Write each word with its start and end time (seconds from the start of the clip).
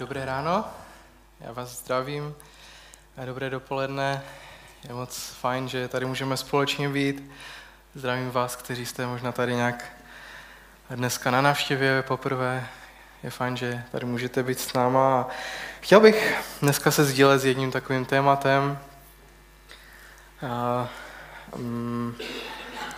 Dobré 0.00 0.24
ráno, 0.24 0.64
já 1.40 1.52
vás 1.52 1.80
zdravím. 1.80 2.34
Dobré 3.26 3.50
dopoledne, 3.50 4.22
je 4.88 4.94
moc 4.94 5.34
fajn, 5.40 5.68
že 5.68 5.88
tady 5.88 6.06
můžeme 6.06 6.36
společně 6.36 6.88
být. 6.88 7.30
Zdravím 7.94 8.30
vás, 8.30 8.56
kteří 8.56 8.86
jste 8.86 9.06
možná 9.06 9.32
tady 9.32 9.54
nějak 9.54 9.84
dneska 10.90 11.30
na 11.30 11.40
návštěvě 11.40 12.02
poprvé. 12.02 12.66
Je 13.22 13.30
fajn, 13.30 13.56
že 13.56 13.84
tady 13.92 14.06
můžete 14.06 14.42
být 14.42 14.60
s 14.60 14.72
náma. 14.72 15.28
Chtěl 15.80 16.00
bych 16.00 16.34
dneska 16.62 16.90
se 16.90 17.04
sdílet 17.04 17.40
s 17.40 17.44
jedním 17.44 17.70
takovým 17.70 18.04
tématem. 18.04 18.78
A, 20.50 20.88
um, 21.56 22.16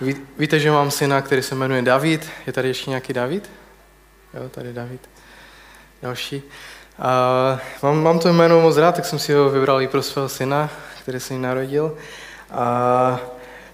ví, 0.00 0.16
víte, 0.38 0.60
že 0.60 0.70
mám 0.70 0.90
syna, 0.90 1.22
který 1.22 1.42
se 1.42 1.54
jmenuje 1.54 1.82
David. 1.82 2.30
Je 2.46 2.52
tady 2.52 2.68
ještě 2.68 2.90
nějaký 2.90 3.12
David? 3.12 3.50
Jo, 4.34 4.48
tady 4.48 4.72
David. 4.72 5.10
Další. 6.02 6.42
A 6.98 7.60
mám, 7.82 8.02
mám 8.02 8.18
to 8.18 8.32
jméno 8.32 8.60
moc 8.60 8.76
rád, 8.76 8.94
tak 8.94 9.04
jsem 9.04 9.18
si 9.18 9.32
ho 9.32 9.50
vybral 9.50 9.82
i 9.82 9.88
pro 9.88 10.02
svého 10.02 10.28
syna, 10.28 10.70
který 11.02 11.20
se 11.20 11.34
jim 11.34 11.42
narodil. 11.42 11.96
A 12.50 13.20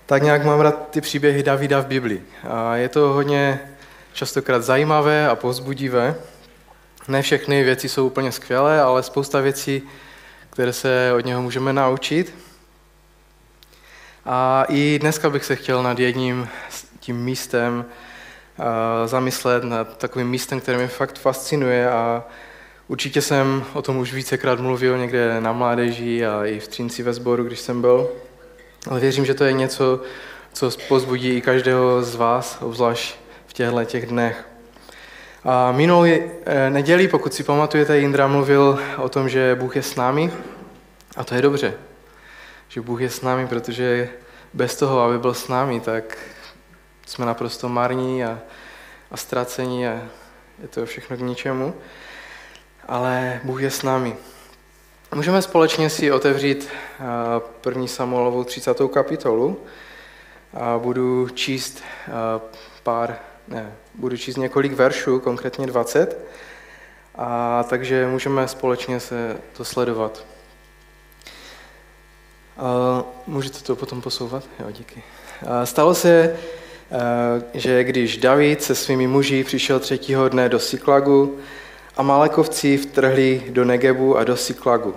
tak 0.07 0.23
nějak 0.23 0.45
mám 0.45 0.61
rád 0.61 0.89
ty 0.91 1.01
příběhy 1.01 1.43
Davida 1.43 1.81
v 1.81 1.87
Biblii. 1.87 2.27
A 2.49 2.77
je 2.77 2.89
to 2.89 3.01
hodně 3.01 3.61
častokrát 4.13 4.63
zajímavé 4.63 5.29
a 5.29 5.37
pozbudivé. 5.37 6.15
Ne 7.09 7.23
všechny 7.23 7.65
věci 7.65 7.89
jsou 7.89 8.07
úplně 8.07 8.33
skvělé, 8.33 8.81
ale 8.83 9.03
spousta 9.03 9.41
věcí, 9.41 9.83
které 10.51 10.73
se 10.73 11.13
od 11.17 11.25
něho 11.25 11.43
můžeme 11.43 11.73
naučit. 11.73 12.35
A 14.27 14.65
i 14.69 14.99
dneska 14.99 15.31
bych 15.31 15.45
se 15.45 15.57
chtěl 15.57 15.83
nad 15.83 15.99
jedním 15.99 16.49
tím 17.01 17.17
místem 17.17 17.85
zamyslet, 19.07 19.65
nad 19.65 19.97
takovým 19.97 20.29
místem, 20.29 20.61
které 20.61 20.79
mě 20.79 20.89
fakt 20.89 21.19
fascinuje 21.19 21.91
a 21.91 22.25
Určitě 22.89 23.23
jsem 23.23 23.65
o 23.73 23.83
tom 23.83 23.97
už 23.97 24.15
vícekrát 24.15 24.61
mluvil 24.61 24.99
někde 24.99 25.41
na 25.41 25.53
mládeži 25.53 26.27
a 26.27 26.45
i 26.45 26.61
v 26.61 26.69
Třinci 26.69 27.03
ve 27.03 27.13
sboru, 27.13 27.45
když 27.45 27.61
jsem 27.61 27.81
byl. 27.81 28.11
Ale 28.91 29.01
věřím, 29.01 29.25
že 29.25 29.35
to 29.35 29.45
je 29.45 29.53
něco, 29.53 30.01
co 30.53 30.71
pozbudí 30.89 31.37
i 31.37 31.41
každého 31.41 32.03
z 32.03 32.15
vás, 32.15 32.59
obzvlášť 32.61 33.17
v 33.47 33.53
těchto 33.53 33.85
těch 33.85 34.07
dnech. 34.07 34.49
A 35.45 35.73
minulý 35.73 36.13
eh, 36.13 36.71
neděli, 36.71 37.09
pokud 37.09 37.35
si 37.35 37.45
pamatujete, 37.45 38.01
Indra 38.01 38.27
mluvil 38.27 38.79
o 38.97 39.09
tom, 39.09 39.29
že 39.29 39.55
Bůh 39.55 39.77
je 39.77 39.83
s 39.83 39.97
námi. 39.97 40.33
A 41.17 41.25
to 41.25 41.35
je 41.35 41.43
dobře, 41.43 41.75
že 42.69 42.81
Bůh 42.81 43.01
je 43.01 43.11
s 43.11 43.23
námi, 43.23 43.47
protože 43.47 44.09
bez 44.55 44.77
toho, 44.77 45.01
aby 45.01 45.19
byl 45.19 45.35
s 45.35 45.49
námi, 45.49 45.81
tak 45.81 46.19
jsme 47.07 47.27
naprosto 47.27 47.69
marní 47.69 48.25
a, 48.25 48.39
a 49.11 49.17
ztracení 49.17 49.87
a 49.87 50.03
je 50.63 50.69
to 50.69 50.87
všechno 50.87 51.17
k 51.17 51.21
ničemu 51.21 51.75
ale 52.89 53.41
Bůh 53.45 53.63
je 53.63 53.71
s 53.71 53.83
námi. 53.83 54.17
Můžeme 55.15 55.43
společně 55.43 55.91
si 55.91 56.13
otevřít 56.13 56.69
eh, 56.69 57.05
první 57.61 57.89
Samuelovou 57.89 58.45
30. 58.45 58.79
kapitolu 58.93 59.61
a 60.55 60.79
budu 60.79 61.29
číst 61.29 61.83
eh, 61.83 62.11
pár, 62.83 63.19
ne, 63.49 63.73
budu 63.95 64.17
číst 64.17 64.37
několik 64.37 64.73
veršů, 64.73 65.21
konkrétně 65.21 65.67
20, 65.67 66.19
a 67.15 67.63
takže 67.69 68.07
můžeme 68.07 68.49
společně 68.49 69.01
se 69.01 69.37
to 69.57 69.65
sledovat. 69.65 70.25
A 72.57 73.05
můžete 73.27 73.59
to 73.59 73.77
potom 73.77 74.01
posouvat? 74.01 74.45
Jo, 74.61 74.71
díky. 74.71 75.03
Stalo 75.65 75.95
se, 75.95 76.37
eh, 76.91 77.43
že 77.55 77.85
když 77.85 78.17
David 78.17 78.63
se 78.63 78.75
svými 78.75 79.07
muži 79.07 79.45
přišel 79.45 79.81
třetího 79.81 80.29
dne 80.29 80.49
do 80.49 80.59
Siklagu, 80.59 81.39
a 81.99 82.03
Malekovci 82.03 82.77
vtrhli 82.77 83.43
do 83.51 83.65
Negebu 83.65 84.19
a 84.19 84.25
do 84.25 84.37
Siklagu. 84.37 84.95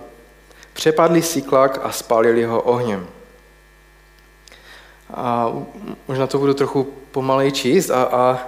Přepadli 0.73 1.21
Siklak 1.21 1.80
a 1.83 1.91
spálili 1.91 2.44
ho 2.44 2.61
ohněm. 2.61 3.07
A 5.13 5.53
možná 6.07 6.28
to 6.28 6.38
budu 6.38 6.53
trochu 6.53 6.84
pomalej 7.11 7.51
číst 7.51 7.90
a, 7.90 8.03
a, 8.03 8.47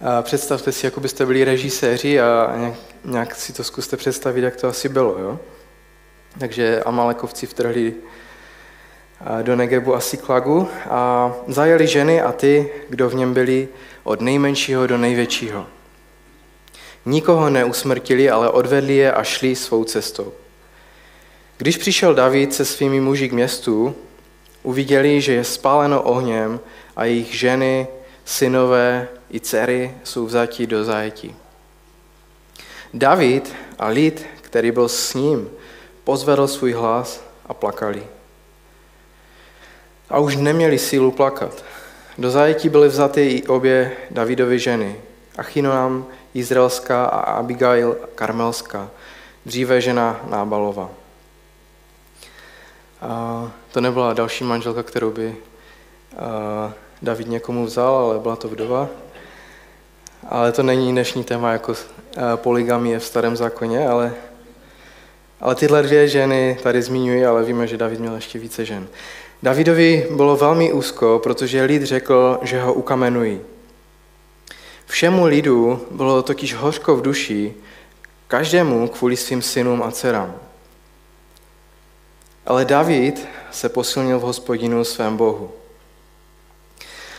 a 0.00 0.22
představte 0.22 0.72
si, 0.72 0.86
jako 0.86 1.00
byste 1.00 1.26
byli 1.26 1.44
režiséři 1.44 2.20
a 2.20 2.52
nějak, 2.56 2.74
nějak 3.04 3.34
si 3.34 3.52
to 3.52 3.64
zkuste 3.64 3.96
představit, 3.96 4.42
jak 4.42 4.56
to 4.56 4.68
asi 4.68 4.88
bylo. 4.88 5.18
Jo? 5.18 5.38
Takže 6.38 6.82
Amalekovci 6.82 7.46
vtrhli 7.46 7.94
do 9.42 9.56
Negebu 9.56 9.94
a 9.94 10.00
Siklagu 10.00 10.68
a 10.90 11.32
zajeli 11.48 11.86
ženy 11.86 12.22
a 12.22 12.32
ty, 12.32 12.70
kdo 12.88 13.08
v 13.08 13.14
něm 13.14 13.34
byli, 13.34 13.68
od 14.04 14.20
nejmenšího 14.20 14.86
do 14.86 14.98
největšího. 14.98 15.66
Nikoho 17.04 17.50
neusmrtili, 17.50 18.30
ale 18.30 18.50
odvedli 18.50 18.96
je 18.96 19.12
a 19.12 19.22
šli 19.22 19.56
svou 19.56 19.84
cestou. 19.84 20.32
Když 21.58 21.76
přišel 21.76 22.14
David 22.14 22.54
se 22.54 22.64
svými 22.64 23.00
muži 23.00 23.28
k 23.28 23.32
městu, 23.32 23.94
uviděli, 24.62 25.20
že 25.20 25.32
je 25.32 25.44
spáleno 25.44 26.02
ohněm 26.02 26.60
a 26.96 27.04
jejich 27.04 27.34
ženy, 27.34 27.86
synové 28.24 29.08
i 29.30 29.40
dcery 29.40 29.94
jsou 30.04 30.26
vzati 30.26 30.66
do 30.66 30.84
zajetí. 30.84 31.36
David 32.94 33.54
a 33.78 33.88
lid, 33.88 34.26
který 34.40 34.70
byl 34.70 34.88
s 34.88 35.14
ním, 35.14 35.50
pozvedl 36.04 36.48
svůj 36.48 36.72
hlas 36.72 37.24
a 37.46 37.54
plakali. 37.54 38.06
A 40.10 40.18
už 40.18 40.36
neměli 40.36 40.78
sílu 40.78 41.10
plakat. 41.10 41.64
Do 42.18 42.30
zajetí 42.30 42.68
byly 42.68 42.88
vzaty 42.88 43.28
i 43.28 43.46
obě 43.46 43.92
Davidovy 44.10 44.58
ženy, 44.58 44.96
Achinoam 45.38 46.06
izraelská 46.34 47.04
a 47.04 47.20
Abigail 47.20 47.96
karmelská, 48.14 48.90
dříve 49.46 49.80
žena 49.80 50.20
Nábalova. 50.30 50.90
A 53.00 53.50
to 53.72 53.80
nebyla 53.80 54.12
další 54.12 54.44
manželka, 54.44 54.82
kterou 54.82 55.10
by 55.10 55.36
David 57.02 57.28
někomu 57.28 57.64
vzal, 57.64 57.94
ale 57.96 58.18
byla 58.18 58.36
to 58.36 58.48
vdova. 58.48 58.88
Ale 60.28 60.52
to 60.52 60.62
není 60.62 60.92
dnešní 60.92 61.24
téma 61.24 61.52
jako 61.52 61.74
poligamie 62.36 62.98
v 62.98 63.04
starém 63.04 63.36
zákoně, 63.36 63.88
ale, 63.88 64.14
ale 65.40 65.54
tyhle 65.54 65.82
dvě 65.82 66.08
ženy 66.08 66.58
tady 66.62 66.82
zmiňuji, 66.82 67.26
ale 67.26 67.44
víme, 67.44 67.66
že 67.66 67.76
David 67.76 68.00
měl 68.00 68.14
ještě 68.14 68.38
více 68.38 68.64
žen. 68.64 68.86
Davidovi 69.42 70.06
bylo 70.16 70.36
velmi 70.36 70.72
úzko, 70.72 71.20
protože 71.22 71.62
lid 71.62 71.82
řekl, 71.82 72.38
že 72.42 72.62
ho 72.62 72.74
ukamenují. 72.74 73.40
Všemu 74.92 75.26
lidu 75.26 75.86
bylo 75.90 76.22
totiž 76.22 76.54
hořko 76.54 76.96
v 76.96 77.02
duši, 77.02 77.54
každému 78.28 78.88
kvůli 78.88 79.16
svým 79.16 79.42
synům 79.42 79.82
a 79.82 79.90
dcerám. 79.90 80.34
Ale 82.46 82.64
David 82.64 83.28
se 83.50 83.68
posilnil 83.68 84.18
v 84.18 84.22
hospodinu 84.22 84.84
svém 84.84 85.16
Bohu. 85.16 85.50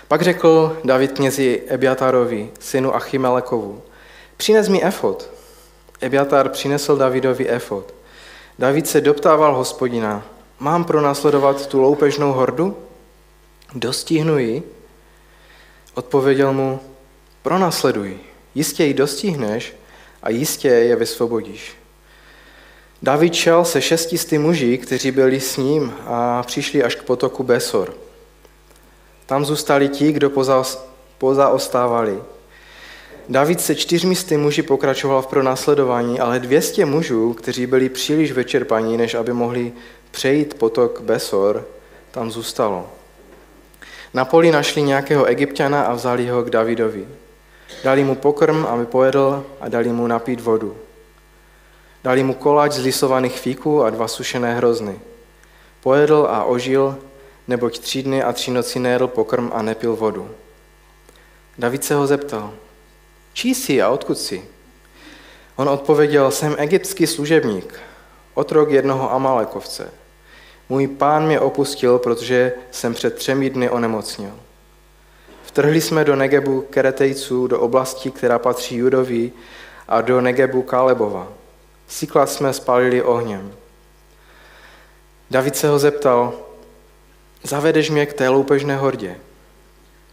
Pak 0.07 0.21
řekl 0.21 0.77
David 0.83 1.11
knězi 1.11 1.63
Ebiatarovi, 1.67 2.49
synu 2.59 2.95
Achimelekovu, 2.95 3.81
přines 4.37 4.67
mi 4.69 4.83
efod. 4.83 5.29
Ebiatar 6.01 6.49
přinesl 6.49 6.95
Davidovi 6.97 7.49
efod. 7.49 7.93
David 8.59 8.87
se 8.87 9.01
doptával 9.01 9.55
hospodina, 9.55 10.25
mám 10.59 10.83
pronásledovat 10.83 11.67
tu 11.67 11.81
loupežnou 11.81 12.33
hordu? 12.33 12.77
Dostihnu 13.75 14.37
ji? 14.37 14.63
Odpověděl 15.93 16.53
mu, 16.53 16.79
Pronásleduj, 17.43 18.17
jistě 18.55 18.83
ji 18.83 18.93
dostihneš 18.93 19.73
a 20.23 20.29
jistě 20.29 20.67
je 20.67 20.95
vysvobodíš. 20.95 21.75
David 23.01 23.33
šel 23.33 23.65
se 23.65 23.81
šestisty 23.81 24.37
muži, 24.37 24.77
kteří 24.77 25.11
byli 25.11 25.39
s 25.39 25.57
ním 25.57 25.93
a 26.05 26.43
přišli 26.43 26.83
až 26.83 26.95
k 26.95 27.03
potoku 27.03 27.43
Besor. 27.43 27.93
Tam 29.25 29.45
zůstali 29.45 29.89
ti, 29.89 30.11
kdo 30.11 30.31
pozaostávali. 31.17 32.19
David 33.29 33.61
se 33.61 33.75
čtyřmisty 33.75 34.37
muži 34.37 34.61
pokračoval 34.61 35.21
v 35.21 35.27
pronásledování, 35.27 36.19
ale 36.19 36.39
dvěstě 36.39 36.85
mužů, 36.85 37.33
kteří 37.33 37.67
byli 37.67 37.89
příliš 37.89 38.31
vyčerpaní, 38.31 38.97
než 38.97 39.13
aby 39.13 39.33
mohli 39.33 39.73
přejít 40.11 40.53
potok 40.53 41.01
Besor, 41.01 41.67
tam 42.11 42.31
zůstalo. 42.31 42.91
Na 44.13 44.25
poli 44.25 44.51
našli 44.51 44.81
nějakého 44.81 45.25
egyptiana 45.25 45.83
a 45.83 45.93
vzali 45.93 46.27
ho 46.27 46.43
k 46.43 46.49
Davidovi. 46.49 47.07
Dali 47.83 48.03
mu 48.03 48.15
pokrm, 48.15 48.65
aby 48.65 48.85
pojedl 48.85 49.45
a 49.59 49.69
dali 49.69 49.89
mu 49.89 50.07
napít 50.07 50.41
vodu. 50.41 50.77
Dali 52.03 52.23
mu 52.23 52.33
koláč 52.33 52.71
z 52.71 52.83
lisovaných 52.83 53.39
fíků 53.39 53.83
a 53.83 53.89
dva 53.89 54.07
sušené 54.07 54.55
hrozny. 54.55 54.99
Pojedl 55.83 56.27
a 56.29 56.43
ožil, 56.43 56.97
neboť 57.47 57.79
tři 57.79 58.03
dny 58.03 58.23
a 58.23 58.33
tři 58.33 58.51
noci 58.51 58.79
nejedl 58.79 59.07
pokrm 59.07 59.51
a 59.53 59.61
nepil 59.61 59.95
vodu. 59.95 60.29
David 61.57 61.83
se 61.83 61.95
ho 61.95 62.07
zeptal, 62.07 62.53
čí 63.33 63.55
jsi 63.55 63.81
a 63.81 63.89
odkud 63.89 64.17
jsi? 64.17 64.45
On 65.55 65.69
odpověděl, 65.69 66.31
jsem 66.31 66.55
egyptský 66.57 67.07
služebník, 67.07 67.79
otrok 68.33 68.71
jednoho 68.71 69.11
Amalekovce. 69.11 69.91
Můj 70.69 70.87
pán 70.87 71.25
mě 71.25 71.39
opustil, 71.39 71.99
protože 71.99 72.53
jsem 72.71 72.93
před 72.93 73.15
třemi 73.15 73.49
dny 73.49 73.69
onemocnil. 73.69 74.33
Vtrhli 75.53 75.81
jsme 75.81 76.03
do 76.03 76.15
Negebu 76.15 76.61
Keretejců, 76.61 77.47
do 77.47 77.59
oblasti, 77.59 78.11
která 78.11 78.39
patří 78.39 78.75
Judovi, 78.75 79.31
a 79.87 80.01
do 80.01 80.21
Negebu 80.21 80.61
Kálebova. 80.61 81.27
Síkla 81.87 82.25
jsme 82.25 82.53
spálili 82.53 83.01
ohněm. 83.01 83.53
David 85.31 85.55
se 85.55 85.67
ho 85.67 85.79
zeptal, 85.79 86.33
zavedeš 87.43 87.89
mě 87.89 88.05
k 88.05 88.13
té 88.13 88.29
loupežné 88.29 88.75
hordě. 88.75 89.15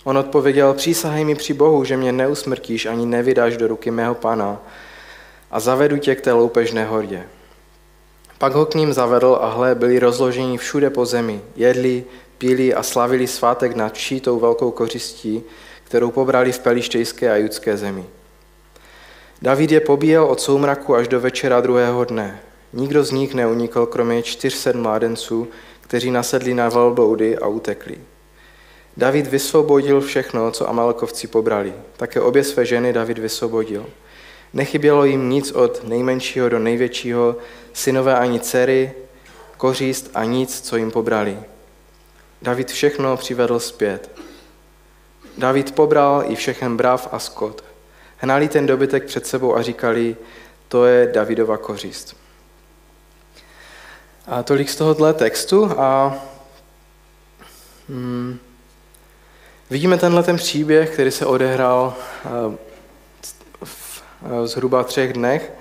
On 0.05 0.19
odpověděl, 0.19 0.75
přísahej 0.75 1.25
mi 1.25 1.35
při 1.35 1.55
Bohu, 1.55 1.85
že 1.85 1.97
mě 1.97 2.13
neusmrtíš 2.13 2.87
ani 2.87 3.07
nevydáš 3.07 3.57
do 3.57 3.69
ruky 3.69 3.91
mého 3.91 4.15
pana 4.15 4.59
a 5.51 5.61
zavedu 5.61 5.99
tě 5.99 6.15
k 6.15 6.21
té 6.21 6.33
loupežné 6.33 6.85
hordě. 6.85 7.25
Pak 8.39 8.53
ho 8.53 8.67
k 8.67 8.75
ním 8.75 8.93
zavedl 8.93 9.39
a 9.41 9.49
hle, 9.49 9.75
byli 9.75 9.99
rozloženi 9.99 10.59
všude 10.59 10.91
po 10.91 11.07
zemi. 11.07 11.41
Jedli, 11.57 12.05
pili 12.41 12.75
a 12.75 12.83
slavili 12.83 13.27
svátek 13.27 13.77
nad 13.77 13.93
vší 13.93 14.21
tou 14.21 14.39
velkou 14.41 14.71
kořistí, 14.71 15.43
kterou 15.85 16.11
pobrali 16.11 16.53
v 16.53 16.59
pelištejské 16.59 17.31
a 17.31 17.37
judské 17.37 17.77
zemi. 17.77 18.05
David 19.43 19.71
je 19.71 19.81
pobíjel 19.81 20.25
od 20.25 20.41
soumraku 20.41 20.95
až 20.95 21.09
do 21.09 21.21
večera 21.21 21.61
druhého 21.61 22.05
dne. 22.05 22.41
Nikdo 22.73 23.05
z 23.05 23.11
nich 23.11 23.35
neunikl, 23.35 23.87
kromě 23.87 24.23
čtyřset 24.23 24.77
mládenců, 24.77 25.49
kteří 25.81 26.11
nasedli 26.11 26.55
na 26.55 26.69
velbloudy 26.69 27.39
a 27.39 27.47
utekli. 27.47 27.99
David 28.97 29.27
vysvobodil 29.27 30.01
všechno, 30.01 30.51
co 30.51 30.69
Amalkovci 30.69 31.27
pobrali. 31.27 31.73
Také 31.97 32.21
obě 32.21 32.45
své 32.45 32.65
ženy 32.67 32.93
David 32.93 33.19
vysvobodil. 33.19 33.87
Nechybělo 34.53 35.05
jim 35.05 35.29
nic 35.29 35.53
od 35.53 35.89
nejmenšího 35.89 36.49
do 36.49 36.59
největšího, 36.59 37.37
synové 37.73 38.19
ani 38.19 38.41
dcery, 38.41 38.93
kořist 39.57 40.11
a 40.15 40.25
nic, 40.25 40.61
co 40.61 40.77
jim 40.77 40.91
pobrali. 40.91 41.39
David 42.43 42.71
všechno 42.71 43.17
přivedl 43.17 43.59
zpět. 43.59 44.11
David 45.39 45.75
pobral 45.75 46.25
i 46.27 46.37
všechen 46.37 46.77
brav 46.77 47.09
a 47.13 47.19
skot. 47.19 47.65
Hnali 48.17 48.49
ten 48.49 48.67
dobytek 48.67 49.05
před 49.05 49.27
sebou 49.27 49.57
a 49.57 49.63
říkali, 49.63 50.17
to 50.69 50.85
je 50.85 51.11
Davidova 51.15 51.57
kořist. 51.57 52.17
A 54.27 54.43
tolik 54.43 54.71
z 54.71 54.77
tohohle 54.77 55.15
textu 55.15 55.71
a 55.79 56.15
hmm, 57.89 58.39
vidíme 59.71 59.99
tenhle 59.99 60.23
ten 60.23 60.37
příběh, 60.37 60.91
který 60.91 61.11
se 61.11 61.27
odehrál 61.27 61.95
eh, 62.25 62.57
v 63.65 64.03
zhruba 64.45 64.85
třech 64.85 65.13
dnech. 65.13 65.53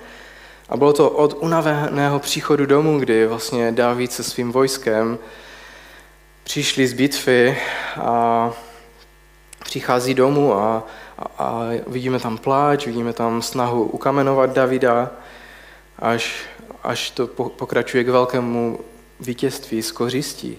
A 0.68 0.76
bylo 0.76 0.92
to 0.92 1.10
od 1.10 1.36
unaveného 1.40 2.18
příchodu 2.18 2.66
domů, 2.66 2.98
kdy 2.98 3.26
vlastně 3.26 3.72
David 3.72 4.12
se 4.12 4.22
svým 4.22 4.52
vojskem 4.52 5.18
přišli 6.50 6.86
z 6.86 6.92
bitvy 6.92 7.58
a 7.96 8.52
přichází 9.64 10.14
domů 10.14 10.54
a, 10.54 10.86
a, 11.18 11.24
a 11.38 11.62
vidíme 11.86 12.18
tam 12.18 12.38
pláč, 12.38 12.86
vidíme 12.86 13.12
tam 13.12 13.42
snahu 13.42 13.84
ukamenovat 13.84 14.50
Davida, 14.50 15.10
až, 15.98 16.42
až 16.82 17.10
to 17.10 17.26
pokračuje 17.26 18.04
k 18.04 18.08
velkému 18.08 18.80
vítězství 19.20 19.82
z 19.82 19.92
kořistí. 19.92 20.58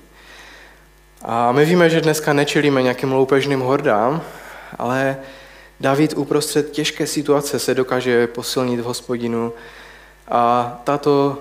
A 1.22 1.52
my 1.52 1.66
víme, 1.66 1.90
že 1.90 2.02
dneska 2.02 2.34
nečelíme 2.34 2.82
nějakým 2.82 3.12
loupežným 3.12 3.60
hordám, 3.60 4.22
ale 4.78 5.18
David 5.80 6.14
uprostřed 6.18 6.72
těžké 6.72 7.08
situace 7.08 7.60
se 7.60 7.76
dokáže 7.76 8.28
posilnit 8.28 8.80
v 8.80 8.84
hospodinu 8.84 9.54
a 10.28 10.82
tato, 10.84 11.38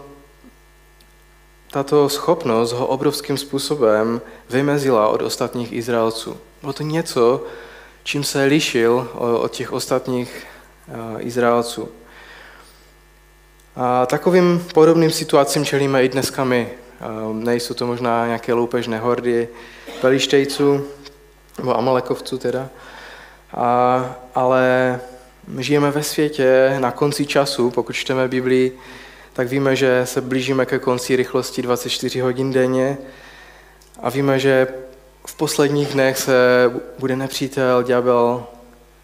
tato 1.70 2.08
schopnost 2.08 2.72
ho 2.72 2.86
obrovským 2.86 3.38
způsobem 3.38 4.20
vymezila 4.50 5.08
od 5.08 5.22
ostatních 5.22 5.72
Izraelců. 5.72 6.36
Bylo 6.60 6.72
to 6.72 6.82
něco, 6.82 7.44
čím 8.02 8.24
se 8.24 8.44
lišil 8.44 9.08
od 9.14 9.52
těch 9.52 9.72
ostatních 9.72 10.46
eh, 10.88 11.22
Izraelců. 11.22 11.88
A 13.76 14.06
takovým 14.06 14.66
podobným 14.74 15.10
situacím 15.10 15.64
čelíme 15.64 16.04
i 16.04 16.08
dneska 16.08 16.44
my. 16.44 16.68
Eh, 16.70 17.04
nejsou 17.32 17.74
to 17.74 17.86
možná 17.86 18.26
nějaké 18.26 18.52
loupežné 18.52 18.98
hordy 18.98 19.48
pelištejců, 20.00 20.86
nebo 21.58 21.78
amalekovců 21.78 22.38
teda, 22.38 22.68
a, 23.54 24.04
ale 24.34 25.00
žijeme 25.58 25.90
ve 25.90 26.02
světě 26.02 26.76
na 26.78 26.90
konci 26.90 27.26
času, 27.26 27.70
pokud 27.70 27.92
čteme 27.92 28.28
Biblii, 28.28 28.78
tak 29.40 29.48
víme, 29.48 29.76
že 29.76 30.06
se 30.06 30.20
blížíme 30.20 30.66
ke 30.66 30.78
konci 30.78 31.16
rychlosti 31.16 31.62
24 31.62 32.20
hodin 32.20 32.52
denně 32.52 32.98
a 34.02 34.10
víme, 34.10 34.38
že 34.38 34.66
v 35.26 35.34
posledních 35.34 35.88
dnech 35.88 36.18
se 36.18 36.32
bude 36.98 37.16
nepřítel, 37.16 37.82
ďábel 37.82 38.46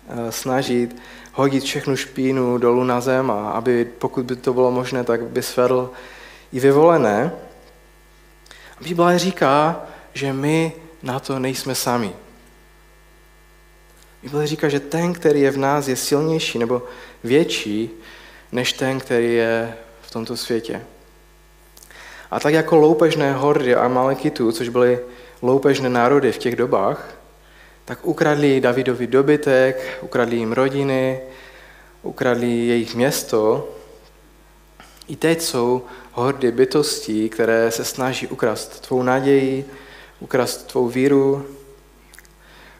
eh, 0.08 0.32
snažit 0.32 0.96
hodit 1.32 1.64
všechnu 1.64 1.96
špínu 1.96 2.58
dolů 2.58 2.84
na 2.84 3.00
zem 3.00 3.30
a 3.30 3.50
aby, 3.50 3.84
pokud 3.84 4.24
by 4.24 4.36
to 4.36 4.52
bylo 4.52 4.70
možné, 4.70 5.04
tak 5.04 5.24
by 5.24 5.42
svedl 5.42 5.90
i 6.52 6.60
vyvolené. 6.60 7.32
Bible 8.80 9.18
říká, 9.18 9.86
že 10.14 10.32
my 10.32 10.72
na 11.02 11.20
to 11.20 11.38
nejsme 11.38 11.74
sami. 11.74 12.12
Bible 14.22 14.46
říká, 14.46 14.68
že 14.68 14.80
ten, 14.80 15.12
který 15.12 15.40
je 15.40 15.50
v 15.50 15.58
nás, 15.58 15.88
je 15.88 15.96
silnější 15.96 16.58
nebo 16.58 16.82
větší, 17.24 17.90
než 18.52 18.72
ten, 18.72 19.00
který 19.00 19.34
je 19.34 19.76
v 20.06 20.10
tomto 20.10 20.36
světě. 20.36 20.82
A 22.30 22.40
tak 22.40 22.54
jako 22.54 22.76
loupežné 22.76 23.32
hordy 23.32 23.74
a 23.74 23.88
Malekitů, 23.88 24.52
což 24.52 24.68
byly 24.68 24.98
loupežné 25.42 25.88
národy 25.88 26.32
v 26.32 26.38
těch 26.38 26.56
dobách, 26.56 27.14
tak 27.84 27.98
ukradli 28.06 28.60
Davidovi 28.60 29.06
dobytek, 29.06 29.98
ukradli 30.02 30.36
jim 30.36 30.52
rodiny, 30.52 31.20
ukradli 32.02 32.66
jejich 32.66 32.94
město. 32.94 33.68
I 35.08 35.16
teď 35.16 35.42
jsou 35.42 35.82
hordy 36.12 36.52
bytostí, 36.52 37.28
které 37.28 37.70
se 37.70 37.84
snaží 37.84 38.26
ukrast 38.26 38.80
tvou 38.80 39.02
naději, 39.02 39.64
ukrast 40.20 40.66
tvou 40.66 40.88
víru, 40.88 41.46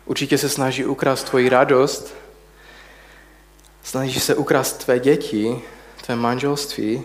určitě 0.05 0.39
se 0.39 0.49
snaží 0.49 0.85
ukrast 0.85 1.29
tvoji 1.29 1.49
radost, 1.49 2.15
snaží 3.83 4.21
se 4.21 4.35
ukrast 4.35 4.85
tvé 4.85 4.99
děti, 4.99 5.63
tvé 6.07 6.17
manželství, 6.17 7.05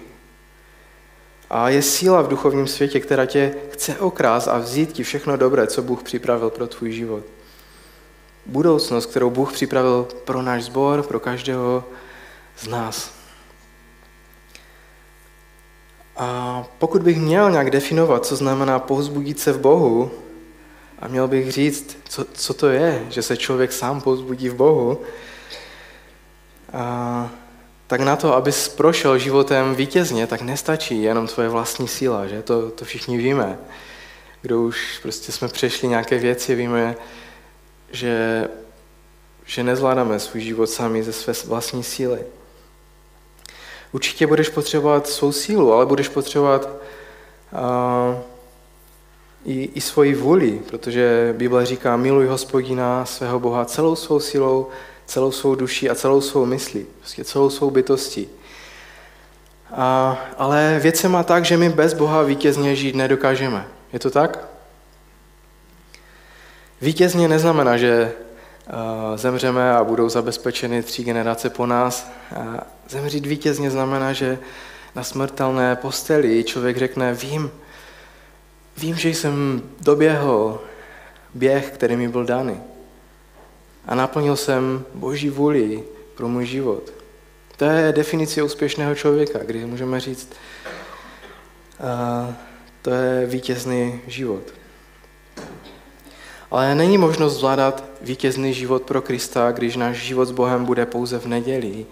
a 1.54 1.70
je 1.70 1.82
síla 1.82 2.22
v 2.22 2.28
duchovním 2.28 2.68
světě, 2.68 3.00
která 3.00 3.26
tě 3.26 3.54
chce 3.72 4.00
okrást 4.00 4.48
a 4.48 4.58
vzít 4.58 4.92
ti 4.92 5.04
všechno 5.04 5.38
dobré, 5.38 5.68
co 5.68 5.82
Bůh 5.82 6.04
připravil 6.04 6.50
pro 6.50 6.68
tvůj 6.68 6.92
život. 6.92 7.24
Budoucnost, 8.46 9.06
kterou 9.06 9.30
Bůh 9.30 9.54
připravil 9.54 10.08
pro 10.26 10.42
náš 10.42 10.64
sbor, 10.64 11.04
pro 11.04 11.20
každého 11.20 11.84
z 12.58 12.68
nás. 12.68 13.14
A 16.18 16.64
pokud 16.80 17.04
bych 17.04 17.18
měl 17.18 17.52
nějak 17.52 17.70
definovat, 17.70 18.26
co 18.26 18.36
znamená 18.36 18.80
povzbudit 18.80 19.40
se 19.40 19.52
v 19.52 19.60
Bohu, 19.60 20.12
a 21.00 21.08
měl 21.08 21.28
bych 21.28 21.52
říct, 21.52 21.98
co, 22.10 22.26
co 22.34 22.54
to 22.54 22.70
je, 22.70 23.06
že 23.10 23.22
se 23.22 23.38
člověk 23.38 23.72
sám 23.72 24.02
povzbudí 24.02 24.50
v 24.50 24.56
Bohu, 24.56 25.02
a 26.74 27.30
tak 27.92 28.02
na 28.02 28.16
to, 28.16 28.36
abys 28.36 28.68
prošel 28.68 29.18
životem 29.18 29.76
vítězně, 29.76 30.28
tak 30.28 30.42
nestačí 30.42 31.04
jenom 31.04 31.28
tvoje 31.28 31.50
vlastní 31.50 31.88
síla, 31.88 32.28
že? 32.28 32.42
To, 32.42 32.72
to 32.72 32.86
všichni 32.86 33.18
víme. 33.18 33.60
Kdo 34.42 34.62
už 34.62 35.00
prostě 35.02 35.32
jsme 35.32 35.48
přešli 35.48 35.88
nějaké 35.88 36.18
věci, 36.18 36.56
víme, 36.56 36.96
že, 37.92 38.48
že 39.46 39.64
nezvládáme 39.64 40.20
svůj 40.20 40.42
život 40.42 40.68
sami 40.68 41.04
ze 41.04 41.14
své 41.14 41.34
vlastní 41.46 41.84
síly. 41.84 42.20
Určitě 43.92 44.28
budeš 44.28 44.50
potřebovat 44.50 45.08
svou 45.08 45.32
sílu, 45.32 45.74
ale 45.74 45.86
budeš 45.86 46.08
potřebovat 46.08 46.68
uh, 46.68 48.16
i, 49.46 49.72
i 49.76 49.82
svoji 49.82 50.16
vůli, 50.16 50.62
protože 50.70 51.34
Bible 51.38 51.66
říká, 51.66 51.98
miluj 51.98 52.28
hospodina 52.28 53.06
svého 53.06 53.40
Boha 53.40 53.66
celou 53.66 53.96
svou 53.96 54.20
silou, 54.20 54.70
celou 55.06 55.32
svou 55.32 55.56
duší 55.56 55.90
a 55.90 55.96
celou 55.96 56.22
svou 56.22 56.46
myslí, 56.46 56.86
prostě 57.00 57.24
celou 57.24 57.50
svou 57.50 57.72
bytostí. 57.72 58.30
A, 59.72 60.18
ale 60.38 60.80
věc 60.82 60.96
se 60.96 61.10
má 61.10 61.24
tak, 61.24 61.46
že 61.46 61.58
my 61.58 61.70
bez 61.70 61.94
Boha 61.94 62.24
vítězně 62.24 62.76
žít 62.76 62.96
nedokážeme. 62.96 63.68
Je 63.94 64.00
to 64.00 64.10
tak? 64.10 64.48
Vítězně 66.82 67.28
neznamená, 67.28 67.78
že 67.78 68.12
uh, 68.12 69.18
zemřeme 69.18 69.74
a 69.74 69.84
budou 69.84 70.10
zabezpečeny 70.10 70.84
tři 70.84 71.04
generace 71.04 71.50
po 71.50 71.66
nás. 71.66 72.12
Zemřít 72.90 73.26
vítězně 73.26 73.72
znamená, 73.72 74.14
že 74.14 74.40
na 74.96 75.04
smrtelné 75.04 75.76
posteli 75.76 76.44
člověk 76.44 76.78
řekne, 76.78 77.14
vím, 77.14 77.52
vím, 78.78 78.96
že 78.96 79.10
jsem 79.10 79.62
doběhl 79.80 80.62
běh, 81.34 81.72
který 81.72 81.96
mi 81.96 82.08
byl 82.08 82.26
daný 82.26 82.62
a 83.86 83.96
naplnil 83.96 84.36
jsem 84.36 84.86
Boží 84.94 85.30
vůli 85.30 85.84
pro 86.16 86.28
můj 86.28 86.46
život. 86.46 86.94
To 87.58 87.66
je 87.66 87.94
definice 87.94 88.44
úspěšného 88.44 88.96
člověka, 88.96 89.40
kdy 89.40 89.66
můžeme 89.66 90.00
říct, 90.00 90.34
uh, 91.80 92.34
to 92.82 92.90
je 92.90 93.26
vítězný 93.26 94.02
život. 94.08 94.44
Ale 96.52 96.76
není 96.76 96.98
možnost 96.98 97.38
zvládat 97.38 97.84
vítězný 98.02 98.54
život 98.54 98.82
pro 98.82 99.02
Krista, 99.02 99.52
když 99.52 99.76
náš 99.76 99.98
život 99.98 100.26
s 100.26 100.32
Bohem 100.32 100.66
bude 100.66 100.86
pouze 100.86 101.20
v 101.20 101.26
neděli 101.26 101.86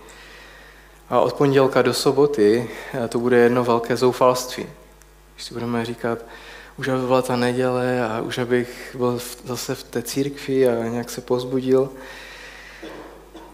A 1.09 1.19
od 1.19 1.33
pondělka 1.33 1.81
do 1.81 1.93
soboty 1.93 2.69
to 3.09 3.19
bude 3.19 3.37
jedno 3.37 3.63
velké 3.63 3.97
zoufalství. 3.97 4.65
Když 5.35 5.45
si 5.45 5.53
budeme 5.53 5.85
říkat, 5.85 6.19
už 6.79 6.87
aby 6.87 7.05
byla 7.05 7.21
ta 7.21 7.35
neděle 7.35 8.07
a 8.07 8.21
už 8.21 8.37
abych 8.37 8.95
byl 8.97 9.19
zase 9.45 9.75
v 9.75 9.83
té 9.83 10.01
církvi 10.01 10.67
a 10.67 10.87
nějak 10.87 11.09
se 11.09 11.21
pozbudil. 11.21 11.89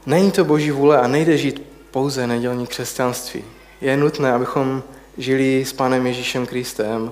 Není 0.05 0.31
to 0.31 0.45
boží 0.45 0.71
vůle 0.71 0.99
a 0.99 1.07
nejde 1.07 1.37
žít 1.37 1.61
pouze 1.91 2.27
nedělní 2.27 2.67
křesťanství. 2.67 3.43
Je 3.81 3.97
nutné, 3.97 4.33
abychom 4.33 4.83
žili 5.17 5.65
s 5.65 5.73
Pánem 5.73 6.07
Ježíšem 6.07 6.45
Kristem 6.45 7.11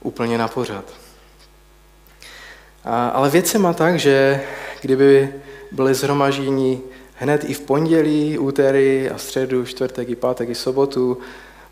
úplně 0.00 0.38
na 0.38 0.48
pořad. 0.48 0.84
A, 2.84 3.08
ale 3.08 3.30
věc 3.30 3.46
se 3.46 3.58
má 3.58 3.72
tak, 3.72 3.98
že 3.98 4.42
kdyby 4.80 5.34
byly 5.72 5.94
zhromaždění 5.94 6.82
hned 7.14 7.44
i 7.44 7.54
v 7.54 7.60
pondělí, 7.60 8.38
úterý 8.38 9.10
a 9.10 9.18
středu, 9.18 9.64
čtvrtek 9.64 10.08
i 10.08 10.16
pátek 10.16 10.48
i 10.48 10.54
sobotu, 10.54 11.18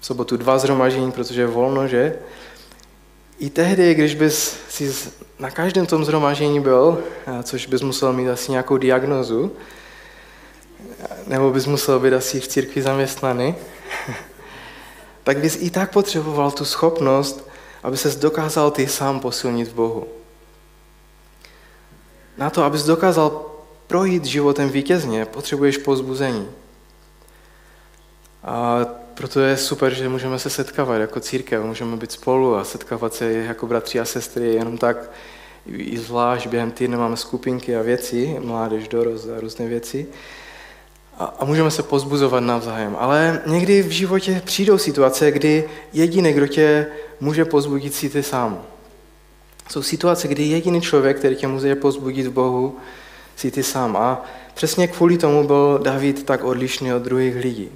v 0.00 0.06
sobotu 0.06 0.36
dva 0.36 0.58
zhromaždění, 0.58 1.12
protože 1.12 1.40
je 1.40 1.46
volno, 1.46 1.88
že? 1.88 2.18
I 3.38 3.50
tehdy, 3.50 3.94
když 3.94 4.14
bys 4.14 4.56
si 4.68 4.94
na 5.38 5.50
každém 5.50 5.86
tom 5.86 6.04
zhromaždění 6.04 6.60
byl, 6.60 7.04
což 7.42 7.66
bys 7.66 7.82
musel 7.82 8.12
mít 8.12 8.28
asi 8.28 8.50
nějakou 8.50 8.76
diagnozu, 8.76 9.52
nebo 11.26 11.50
bys 11.50 11.66
musel 11.66 12.00
být 12.00 12.12
asi 12.12 12.40
v 12.40 12.48
církvi 12.48 12.82
zaměstnaný, 12.82 13.54
tak 15.24 15.38
bys 15.38 15.58
i 15.60 15.70
tak 15.70 15.92
potřeboval 15.92 16.50
tu 16.50 16.64
schopnost, 16.64 17.48
aby 17.82 17.96
ses 17.96 18.16
dokázal 18.16 18.70
ty 18.70 18.86
sám 18.86 19.20
posilnit 19.20 19.68
v 19.68 19.74
Bohu. 19.74 20.06
Na 22.38 22.50
to, 22.50 22.64
abys 22.64 22.84
dokázal 22.84 23.46
projít 23.86 24.24
životem 24.24 24.68
vítězně, 24.68 25.24
potřebuješ 25.24 25.78
pozbuzení. 25.78 26.48
A 28.44 28.78
proto 29.18 29.40
je 29.40 29.56
super, 29.56 29.94
že 29.94 30.08
můžeme 30.08 30.38
se 30.38 30.50
setkávat 30.50 30.96
jako 30.96 31.20
církev, 31.20 31.62
můžeme 31.62 31.96
být 31.96 32.12
spolu 32.12 32.56
a 32.56 32.64
setkávat 32.64 33.14
se 33.14 33.32
jako 33.32 33.66
bratři 33.66 34.00
a 34.00 34.04
sestry, 34.04 34.54
jenom 34.54 34.78
tak 34.78 35.10
i 35.66 35.98
zvlášť 35.98 36.46
během 36.46 36.70
týdne 36.70 36.96
máme 36.96 37.16
skupinky 37.16 37.76
a 37.76 37.82
věci, 37.82 38.36
mládež, 38.40 38.88
dorost 38.88 39.28
a 39.36 39.40
různé 39.40 39.66
věci. 39.66 40.06
A, 41.18 41.24
a 41.38 41.44
můžeme 41.44 41.70
se 41.70 41.82
pozbuzovat 41.82 42.42
navzájem. 42.42 42.96
Ale 42.98 43.42
někdy 43.46 43.82
v 43.82 43.90
životě 43.90 44.42
přijdou 44.44 44.78
situace, 44.78 45.30
kdy 45.30 45.64
jediný, 45.92 46.32
kdo 46.32 46.46
tě 46.46 46.86
může 47.20 47.44
pozbudit, 47.44 47.94
si 47.94 48.10
ty 48.10 48.22
sám. 48.22 48.62
Jsou 49.70 49.82
situace, 49.82 50.28
kdy 50.28 50.42
jediný 50.42 50.80
člověk, 50.80 51.18
který 51.18 51.36
tě 51.36 51.48
může 51.48 51.74
pozbudit 51.74 52.26
v 52.26 52.32
Bohu, 52.32 52.76
si 53.36 53.50
ty 53.50 53.62
sám. 53.62 53.96
A 53.96 54.24
přesně 54.54 54.88
kvůli 54.88 55.18
tomu 55.18 55.46
byl 55.46 55.80
David 55.82 56.22
tak 56.22 56.44
odlišný 56.44 56.92
od 56.92 57.02
druhých 57.02 57.36
lidí. 57.36 57.70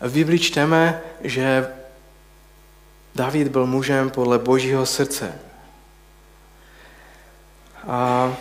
V 0.00 0.12
Biblii 0.12 0.38
čteme, 0.38 1.00
že 1.20 1.68
David 3.14 3.48
byl 3.48 3.66
mužem 3.66 4.10
podle 4.10 4.38
božího 4.38 4.86
srdce. 4.86 5.32
A 7.88 8.32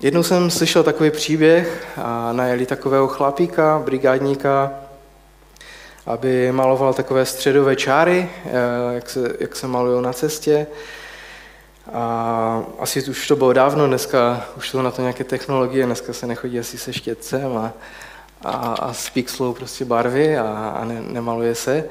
jednou 0.00 0.22
jsem 0.22 0.50
slyšel 0.50 0.82
takový 0.82 1.10
příběh 1.10 1.88
a 1.96 2.32
najeli 2.32 2.66
takového 2.66 3.08
chlapíka, 3.08 3.82
brigádníka, 3.84 4.70
aby 6.06 6.52
maloval 6.52 6.94
takové 6.94 7.26
středové 7.26 7.76
čáry, 7.76 8.30
eh, 8.44 8.50
jak 8.94 9.10
se, 9.10 9.36
jak 9.40 9.56
se 9.56 9.66
malují 9.66 10.02
na 10.02 10.12
cestě. 10.12 10.66
A 11.92 12.62
asi 12.78 13.02
už 13.02 13.28
to 13.28 13.36
bylo 13.36 13.52
dávno, 13.52 13.86
dneska 13.86 14.46
už 14.56 14.70
jsou 14.70 14.82
na 14.82 14.90
to 14.90 15.02
nějaké 15.02 15.24
technologie, 15.24 15.86
dneska 15.86 16.12
se 16.12 16.26
nechodí 16.26 16.58
asi 16.58 16.78
se 16.78 16.92
štětcem 16.92 17.56
a, 17.56 17.72
a, 18.44 18.74
a 18.80 18.92
s 18.92 19.10
pixlou 19.10 19.52
prostě 19.52 19.84
barvy 19.84 20.38
a, 20.38 20.74
a 20.76 20.84
ne, 20.84 21.02
nemaluje 21.08 21.54
se. 21.54 21.84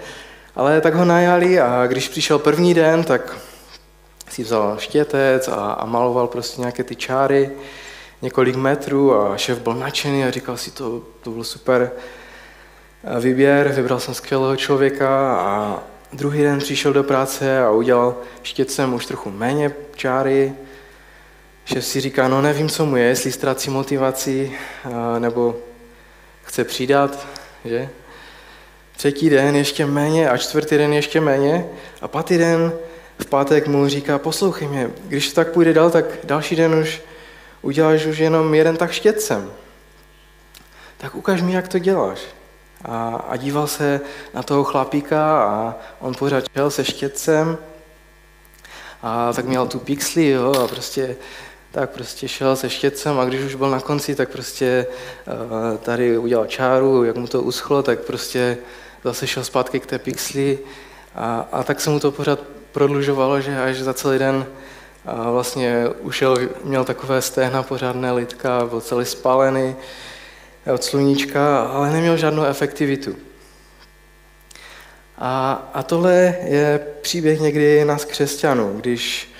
Ale 0.55 0.81
tak 0.81 0.93
ho 0.93 1.05
najali 1.05 1.59
a 1.59 1.87
když 1.87 2.09
přišel 2.09 2.39
první 2.39 2.73
den, 2.73 3.03
tak 3.03 3.37
si 4.29 4.43
vzal 4.43 4.75
štětec 4.79 5.47
a, 5.47 5.71
a 5.71 5.85
maloval 5.85 6.27
prostě 6.27 6.61
nějaké 6.61 6.83
ty 6.83 6.95
čáry, 6.95 7.51
několik 8.21 8.55
metrů 8.55 9.15
a 9.15 9.37
šéf 9.37 9.59
byl 9.59 9.73
nadšený 9.73 10.23
a 10.23 10.31
říkal 10.31 10.57
si, 10.57 10.71
to, 10.71 11.01
to 11.23 11.29
byl 11.29 11.43
super 11.43 11.91
výběr, 13.19 13.67
vybral 13.67 13.99
jsem 13.99 14.13
skvělého 14.13 14.55
člověka 14.55 15.35
a 15.35 15.79
druhý 16.13 16.41
den 16.41 16.59
přišel 16.59 16.93
do 16.93 17.03
práce 17.03 17.63
a 17.63 17.71
udělal 17.71 18.15
štětcem 18.43 18.93
už 18.93 19.05
trochu 19.05 19.31
méně 19.31 19.71
čáry. 19.95 20.53
Šéf 21.65 21.85
si 21.85 22.01
říká, 22.01 22.27
no 22.27 22.41
nevím, 22.41 22.69
co 22.69 22.85
mu 22.85 22.95
je, 22.95 23.05
jestli 23.05 23.31
ztrácí 23.31 23.69
motivaci 23.69 24.51
nebo 25.19 25.55
chce 26.43 26.63
přidat, 26.63 27.27
že? 27.65 27.89
Třetí 28.97 29.29
den 29.29 29.55
ještě 29.55 29.85
méně 29.85 30.29
a 30.29 30.37
čtvrtý 30.37 30.77
den 30.77 30.93
ještě 30.93 31.21
méně 31.21 31.65
a 32.01 32.07
pátý 32.07 32.37
den 32.37 32.73
v 33.21 33.25
pátek 33.25 33.67
mu 33.67 33.87
říká, 33.87 34.19
poslouchej 34.19 34.67
mě, 34.67 34.89
když 35.07 35.29
to 35.29 35.35
tak 35.35 35.51
půjde 35.51 35.73
dál, 35.73 35.89
tak 35.89 36.05
další 36.23 36.55
den 36.55 36.75
už 36.75 37.01
uděláš 37.61 38.05
už 38.05 38.17
jenom 38.17 38.53
jeden 38.53 38.77
tak 38.77 38.91
štětcem. 38.91 39.51
Tak 40.97 41.15
ukaž 41.15 41.41
mi, 41.41 41.53
jak 41.53 41.67
to 41.67 41.79
děláš. 41.79 42.19
A, 42.85 43.25
a 43.29 43.35
díval 43.35 43.67
se 43.67 44.01
na 44.33 44.43
toho 44.43 44.63
chlapíka 44.63 45.43
a 45.43 45.75
on 45.99 46.13
pořád 46.13 46.43
šel 46.53 46.71
se 46.71 46.85
štětcem 46.85 47.57
a 49.01 49.33
tak 49.33 49.45
měl 49.45 49.67
tu 49.67 49.79
pixli, 49.79 50.29
jo, 50.29 50.53
a 50.63 50.67
prostě 50.67 51.15
tak 51.71 51.89
prostě 51.89 52.27
šel 52.27 52.55
se 52.55 52.69
štětcem 52.69 53.19
a 53.19 53.25
když 53.25 53.41
už 53.41 53.55
byl 53.55 53.69
na 53.69 53.79
konci, 53.79 54.15
tak 54.15 54.29
prostě 54.29 54.87
uh, 55.27 55.77
tady 55.77 56.17
udělal 56.17 56.45
čáru, 56.45 57.03
jak 57.03 57.15
mu 57.15 57.27
to 57.27 57.41
uschlo, 57.41 57.83
tak 57.83 57.99
prostě 57.99 58.57
zase 59.03 59.27
šel 59.27 59.43
zpátky 59.43 59.79
k 59.79 59.85
té 59.85 59.99
pixli 59.99 60.59
a, 61.15 61.47
a 61.51 61.63
tak 61.63 61.81
se 61.81 61.89
mu 61.89 61.99
to 61.99 62.11
pořád 62.11 62.39
prodlužovalo, 62.71 63.41
že 63.41 63.61
až 63.61 63.77
za 63.77 63.93
celý 63.93 64.19
den 64.19 64.45
a 65.05 65.31
vlastně 65.31 65.87
ušel, 66.01 66.37
měl 66.63 66.85
takové 66.85 67.21
stehna 67.21 67.63
pořádné 67.63 68.11
litka, 68.11 68.65
byl 68.65 68.81
celý 68.81 69.05
spalený 69.05 69.75
od 70.73 70.83
sluníčka, 70.83 71.61
ale 71.61 71.91
neměl 71.91 72.17
žádnou 72.17 72.43
efektivitu. 72.43 73.15
A, 75.17 75.69
a 75.73 75.83
tohle 75.83 76.35
je 76.43 76.87
příběh 77.01 77.39
někdy 77.39 77.85
nás 77.85 78.05
křesťanů, 78.05 78.77
když 78.77 79.30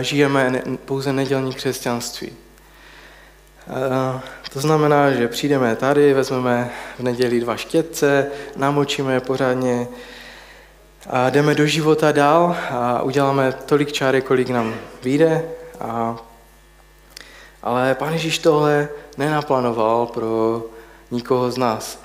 žijeme 0.00 0.62
pouze 0.84 1.12
nedělní 1.12 1.54
křesťanství. 1.54 2.32
To 4.52 4.60
znamená, 4.60 5.12
že 5.12 5.28
přijdeme 5.28 5.76
tady, 5.76 6.14
vezmeme 6.14 6.70
v 6.98 7.02
neděli 7.02 7.40
dva 7.40 7.56
štětce, 7.56 8.26
namočíme 8.56 9.14
je 9.14 9.20
pořádně 9.20 9.88
a 11.10 11.30
jdeme 11.30 11.54
do 11.54 11.66
života 11.66 12.12
dál 12.12 12.56
a 12.70 13.02
uděláme 13.02 13.52
tolik 13.52 13.92
čáry, 13.92 14.22
kolik 14.22 14.48
nám 14.48 14.74
vyjde. 15.02 15.44
A, 15.80 16.16
ale 17.62 17.94
Pán 17.94 18.12
Ježíš 18.12 18.38
tohle 18.38 18.88
nenaplánoval 19.18 20.06
pro 20.06 20.62
nikoho 21.10 21.50
z 21.50 21.58
nás. 21.58 22.00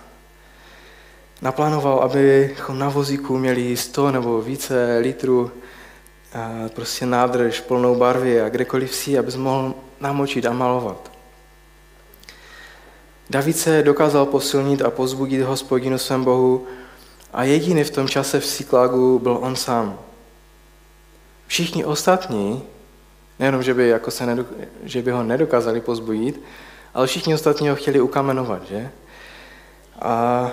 Naplánoval, 1.42 2.00
abychom 2.00 2.80
na 2.80 2.90
vozíku 2.90 3.38
měli 3.38 3.78
100 3.78 4.12
nebo 4.12 4.42
více 4.42 4.98
litrů 5.02 5.52
prostě 6.76 7.06
nádrž 7.06 7.60
plnou 7.60 7.96
barvy 7.96 8.42
a 8.42 8.50
kdekoliv 8.50 8.96
si, 8.96 9.20
abys 9.20 9.36
mohl 9.36 9.74
namočit 10.00 10.46
a 10.46 10.54
malovat. 10.54 11.12
David 13.30 13.58
se 13.58 13.84
dokázal 13.84 14.26
posilnit 14.26 14.82
a 14.82 14.92
pozbudit 14.92 15.42
hospodinu 15.42 15.98
svém 15.98 16.24
Bohu 16.24 16.68
a 17.34 17.44
jediný 17.44 17.84
v 17.84 17.90
tom 17.90 18.08
čase 18.08 18.40
v 18.40 18.46
Siklagu 18.46 19.20
byl 19.20 19.38
on 19.42 19.56
sám. 19.56 20.00
Všichni 21.48 21.86
ostatní, 21.86 22.64
nejenom, 23.40 23.64
že 23.64 23.74
by, 23.74 23.88
jako 23.88 24.12
se 24.12 24.26
nedok- 24.26 24.68
že 24.84 25.02
by 25.02 25.12
ho 25.12 25.24
nedokázali 25.24 25.82
pozbudit, 25.82 26.42
ale 26.94 27.08
všichni 27.08 27.34
ostatní 27.34 27.70
ho 27.70 27.76
chtěli 27.76 28.02
ukamenovat, 28.02 28.64
že? 28.68 28.90
A 30.02 30.52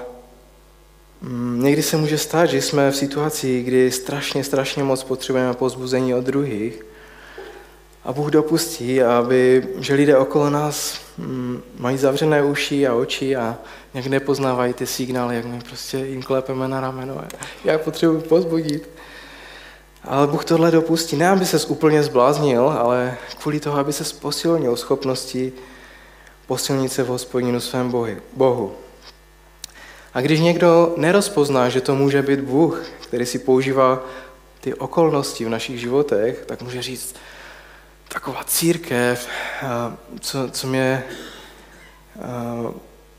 někdy 1.57 1.83
se 1.83 1.97
může 1.97 2.19
stát, 2.19 2.47
že 2.47 2.63
jsme 2.63 2.91
v 2.91 2.97
situaci, 2.97 3.63
kdy 3.63 3.91
strašně, 3.91 4.45
strašně 4.45 4.85
moc 4.85 5.05
potřebujeme 5.05 5.55
pozbuzení 5.55 6.15
od 6.15 6.25
druhých 6.25 6.85
a 8.05 8.13
Bůh 8.13 8.31
dopustí, 8.31 9.03
aby, 9.03 9.69
že 9.79 9.95
lidé 9.95 10.17
okolo 10.17 10.51
nás 10.51 11.01
mm, 11.19 11.63
mají 11.79 11.99
zavřené 11.99 12.43
uši 12.43 12.87
a 12.87 12.95
oči 12.95 13.37
a 13.37 13.59
nějak 13.95 14.07
nepoznávají 14.07 14.75
ty 14.75 14.87
signály, 14.87 15.37
jak 15.37 15.45
my 15.45 15.61
prostě 15.69 15.99
jim 15.99 16.23
klepeme 16.23 16.69
na 16.69 16.81
rameno. 16.81 17.25
Já 17.65 17.79
potřebuji 17.79 18.21
pozbudit. 18.21 18.89
Ale 20.05 20.27
Bůh 20.27 20.45
tohle 20.45 20.71
dopustí, 20.71 21.17
ne 21.17 21.29
aby 21.29 21.47
se 21.47 21.67
úplně 21.67 22.03
zbláznil, 22.03 22.69
ale 22.69 23.17
kvůli 23.39 23.61
toho, 23.61 23.79
aby 23.79 23.93
se 23.93 24.05
posilnil 24.21 24.77
schopnosti 24.77 25.53
posilnit 26.47 26.93
se 26.93 27.03
v 27.03 27.07
hospodinu 27.07 27.61
svém 27.61 27.95
Bohu. 28.33 28.73
A 30.19 30.21
když 30.21 30.41
někdo 30.41 30.95
nerozpozná, 30.97 31.69
že 31.69 31.81
to 31.81 31.95
může 31.95 32.23
být 32.23 32.41
Bůh, 32.41 32.83
který 33.01 33.27
si 33.27 33.39
používá 33.39 34.01
ty 34.61 34.75
okolnosti 34.75 35.45
v 35.45 35.49
našich 35.49 35.81
životech, 35.81 36.45
tak 36.47 36.63
může 36.63 36.83
říct, 36.83 37.15
taková 38.09 38.45
církev, 38.45 39.29
co, 40.21 40.39
co 40.51 40.67
mě 40.67 41.05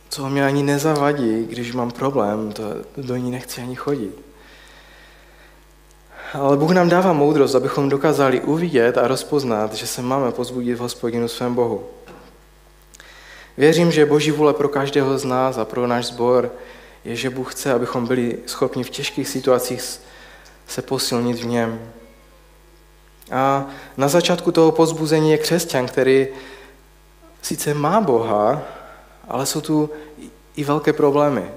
co 0.10 0.29
mě 0.29 0.46
ani 0.46 0.63
nezavadí, 0.63 1.46
když 1.50 1.74
mám 1.74 1.91
problém, 1.91 2.51
to 2.51 2.63
do 2.98 3.15
ní 3.15 3.32
nechci 3.32 3.62
ani 3.62 3.75
chodit. 3.75 4.22
Ale 6.34 6.58
Bůh 6.58 6.72
nám 6.72 6.89
dává 6.89 7.13
moudrost, 7.13 7.56
abychom 7.56 7.89
dokázali 7.89 8.41
uvidět 8.41 8.98
a 8.98 9.08
rozpoznat, 9.08 9.74
že 9.74 9.88
se 9.88 10.01
máme 10.01 10.32
pozbudit 10.32 10.77
v 10.77 10.82
hospodinu 10.82 11.27
svém 11.27 11.56
Bohu. 11.56 11.84
Věřím, 13.58 13.91
že 13.91 14.06
Boží 14.06 14.32
vůle 14.32 14.53
pro 14.53 14.70
každého 14.70 15.18
z 15.18 15.25
nás 15.25 15.58
a 15.58 15.65
pro 15.65 15.88
náš 15.88 16.06
sbor 16.06 16.51
je, 17.06 17.15
že 17.15 17.29
Bůh 17.29 17.53
chce, 17.53 17.74
abychom 17.74 18.08
byli 18.08 18.38
schopni 18.46 18.84
v 18.84 18.89
těžkých 18.89 19.27
situacích 19.27 19.84
se 20.68 20.82
posilnit 20.82 21.39
v 21.39 21.46
něm. 21.46 21.79
A 23.32 23.68
na 23.98 24.08
začátku 24.08 24.51
toho 24.51 24.72
pozbuzení 24.72 25.32
je 25.32 25.38
křesťan, 25.38 25.88
který 25.88 26.27
sice 27.41 27.74
má 27.74 28.01
Boha, 28.01 28.62
ale 29.27 29.46
jsou 29.46 29.62
tu 29.62 29.89
i 30.56 30.63
velké 30.63 30.94
problémy. 30.94 31.51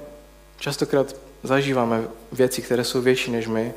Častokrát 0.59 1.17
zažíváme 1.43 2.05
věci, 2.33 2.63
které 2.63 2.85
jsou 2.85 3.01
větší 3.01 3.31
než 3.31 3.47
my. 3.47 3.75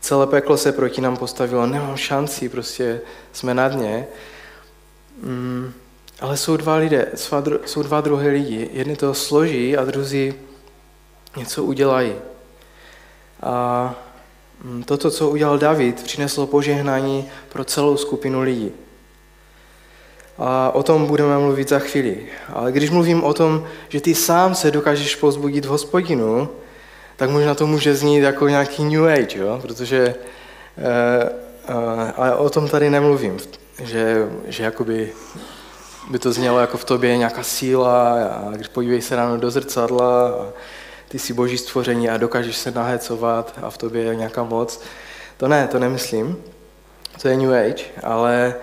Celé 0.00 0.26
peklo 0.26 0.56
se 0.56 0.72
proti 0.72 1.00
nám 1.00 1.16
postavilo, 1.16 1.66
nemám 1.66 1.96
šanci, 1.96 2.48
prostě 2.48 3.00
jsme 3.32 3.54
na 3.54 3.68
dně. 3.68 4.06
Mm, 5.22 5.72
ale 6.20 6.36
jsou 6.36 6.56
dva 6.56 6.76
lidé, 6.76 7.08
jsou 7.66 7.82
dva 7.82 8.00
druhé 8.00 8.28
lidi. 8.28 8.70
Jedni 8.72 8.96
to 8.96 9.14
složí 9.14 9.76
a 9.76 9.84
druzí 9.84 10.34
něco 11.36 11.64
udělají. 11.64 12.12
A 13.42 13.94
mm, 14.64 14.82
toto, 14.82 15.10
co 15.10 15.28
udělal 15.28 15.58
David, 15.58 16.02
přineslo 16.02 16.46
požehnání 16.46 17.28
pro 17.48 17.64
celou 17.64 17.96
skupinu 17.96 18.40
lidí. 18.40 18.72
A 20.38 20.70
o 20.74 20.82
tom 20.82 21.06
budeme 21.06 21.38
mluvit 21.38 21.68
za 21.68 21.78
chvíli. 21.78 22.26
Ale 22.52 22.72
když 22.72 22.90
mluvím 22.90 23.24
o 23.24 23.34
tom, 23.34 23.64
že 23.88 24.00
ty 24.00 24.14
sám 24.14 24.54
se 24.54 24.70
dokážeš 24.70 25.16
pozbudit 25.16 25.64
v 25.64 25.68
hospodinu, 25.68 26.48
tak 27.16 27.30
možná 27.30 27.54
to 27.54 27.66
může 27.66 27.94
znít 27.94 28.20
jako 28.20 28.48
nějaký 28.48 28.84
New 28.84 29.08
Age, 29.08 29.38
jo? 29.38 29.58
protože 29.62 29.98
e, 29.98 30.14
e, 31.68 32.12
ale 32.16 32.36
o 32.36 32.50
tom 32.50 32.68
tady 32.68 32.90
nemluvím, 32.90 33.36
že, 33.82 34.28
že 34.46 34.64
jakoby 34.64 35.12
by 36.10 36.18
to 36.18 36.32
znělo 36.32 36.58
jako 36.58 36.76
v 36.76 36.84
tobě 36.84 37.16
nějaká 37.16 37.42
síla 37.42 38.24
a 38.24 38.50
když 38.54 38.68
podívej 38.68 39.02
se 39.02 39.16
ráno 39.16 39.36
do 39.36 39.50
zrcadla 39.50 40.28
a 40.28 40.46
ty 41.08 41.18
jsi 41.18 41.32
boží 41.32 41.58
stvoření 41.58 42.08
a 42.10 42.16
dokážeš 42.16 42.56
se 42.56 42.70
nahecovat 42.70 43.58
a 43.62 43.70
v 43.70 43.78
tobě 43.78 44.02
je 44.02 44.14
nějaká 44.14 44.42
moc. 44.42 44.80
To 45.36 45.48
ne, 45.48 45.68
to 45.68 45.78
nemyslím. 45.78 46.36
To 47.22 47.28
je 47.28 47.36
New 47.36 47.52
Age, 47.52 47.84
ale 48.02 48.54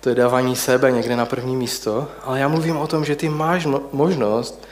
to 0.00 0.08
je 0.08 0.14
dávání 0.14 0.56
sebe 0.56 0.92
někde 0.92 1.16
na 1.16 1.26
první 1.26 1.56
místo. 1.56 2.08
Ale 2.22 2.40
já 2.40 2.48
mluvím 2.48 2.76
o 2.76 2.86
tom, 2.86 3.04
že 3.04 3.16
ty 3.16 3.28
máš 3.28 3.66
možnost 3.92 4.68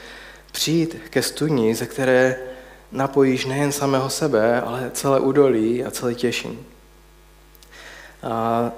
přijít 0.51 0.97
ke 1.09 1.21
studni, 1.21 1.75
ze 1.75 1.85
které 1.85 2.35
napojíš 2.91 3.45
nejen 3.45 3.71
samého 3.71 4.09
sebe, 4.09 4.61
ale 4.61 4.91
celé 4.93 5.19
údolí 5.19 5.85
a 5.85 5.91
celý 5.91 6.15
těšin. 6.15 6.59
A, 8.23 8.71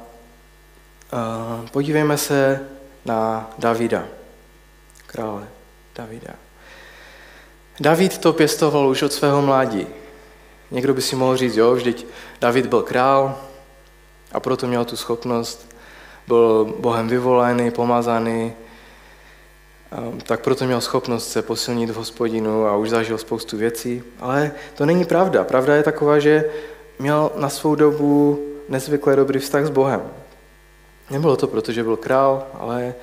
a 1.12 1.66
podívejme 1.72 2.18
se 2.18 2.60
na 3.06 3.52
Davida, 3.58 4.06
krále 5.08 5.48
Davida. 5.96 6.47
David 7.80 8.18
to 8.18 8.34
pěstoval 8.34 8.88
už 8.88 9.02
od 9.02 9.14
svého 9.14 9.42
mládí. 9.42 9.88
Někdo 10.72 10.94
by 10.94 11.02
si 11.02 11.16
mohl 11.16 11.38
říct, 11.38 11.56
jo, 11.56 11.76
vždyť 11.76 12.08
David 12.42 12.66
byl 12.66 12.82
král 12.82 13.38
a 14.32 14.40
proto 14.40 14.68
měl 14.68 14.86
tu 14.86 14.96
schopnost, 14.96 15.70
byl 16.28 16.76
Bohem 16.80 17.08
vyvolený, 17.08 17.72
pomazaný, 17.72 18.54
tak 20.24 20.42
proto 20.42 20.66
měl 20.66 20.82
schopnost 20.82 21.32
se 21.32 21.42
posilnit 21.42 21.90
v 21.90 21.96
hospodinu 21.96 22.68
a 22.68 22.76
už 22.76 22.90
zažil 22.90 23.18
spoustu 23.18 23.58
věcí. 23.58 24.04
Ale 24.20 24.52
to 24.76 24.86
není 24.86 25.06
pravda. 25.06 25.44
Pravda 25.44 25.76
je 25.76 25.84
taková, 25.84 26.20
že 26.20 26.50
měl 27.00 27.32
na 27.36 27.50
svou 27.50 27.76
dobu 27.76 28.40
nezvykle 28.70 29.16
dobrý 29.16 29.40
vztah 29.40 29.66
s 29.66 29.70
Bohem. 29.70 30.02
Nebylo 31.10 31.36
to 31.38 31.48
proto, 31.48 31.72
že 31.72 31.84
byl 31.84 31.98
král, 31.98 32.48
ale 32.54 32.96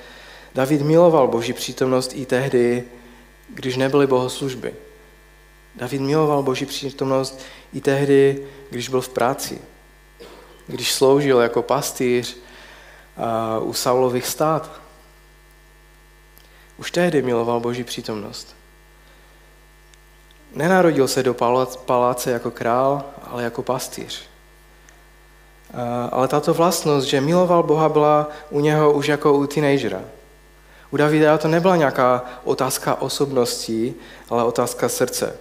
David 0.55 0.83
miloval 0.83 1.29
Boží 1.29 1.53
přítomnost 1.53 2.12
i 2.14 2.27
tehdy, 2.27 2.85
když 3.48 3.76
nebyly 3.76 4.07
bohoslužby. 4.07 4.74
David 5.74 6.00
miloval 6.00 6.42
Boží 6.42 6.66
přítomnost 6.66 7.40
i 7.72 7.80
tehdy, 7.80 8.46
když 8.70 8.88
byl 8.88 9.00
v 9.00 9.09
práci. 9.09 9.59
Když 10.66 10.92
sloužil 10.92 11.40
jako 11.40 11.62
pastýř 11.62 12.37
u 13.61 13.72
Saulových 13.72 14.26
stát. 14.26 14.80
Už 16.76 16.90
tehdy 16.90 17.22
miloval 17.22 17.61
Boží 17.61 17.85
přítomnost. 17.85 18.57
Nenarodil 20.54 21.09
se 21.09 21.22
do 21.22 21.35
paláce 21.85 22.30
jako 22.30 22.50
král, 22.50 23.04
ale 23.22 23.42
jako 23.42 23.62
pastýř. 23.62 24.22
Ale 26.11 26.28
tato 26.28 26.54
vlastnost, 26.54 27.07
že 27.07 27.20
miloval 27.20 27.62
Boha, 27.62 27.88
byla 27.88 28.28
u 28.50 28.61
něho 28.61 28.92
už 28.92 29.07
jako 29.07 29.35
u 29.35 29.46
teenagera. 29.46 30.00
U 30.90 30.97
Davida 30.97 31.38
to 31.38 31.49
nebyla 31.49 31.77
nějaká 31.77 32.23
otázka 32.44 32.94
osobností, 32.94 33.94
ale 34.31 34.44
otázka 34.44 34.88
srdce. 34.88 35.37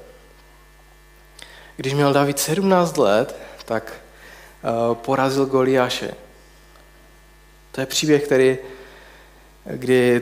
Když 1.78 1.94
měl 1.94 2.14
David 2.14 2.40
17 2.40 2.98
let, 2.98 3.36
tak 3.66 3.94
porazil 4.94 5.46
Goliáše. 5.46 6.14
To 7.72 7.82
je 7.82 7.86
příběh, 7.86 8.24
který, 8.24 8.58
kdy 9.66 10.22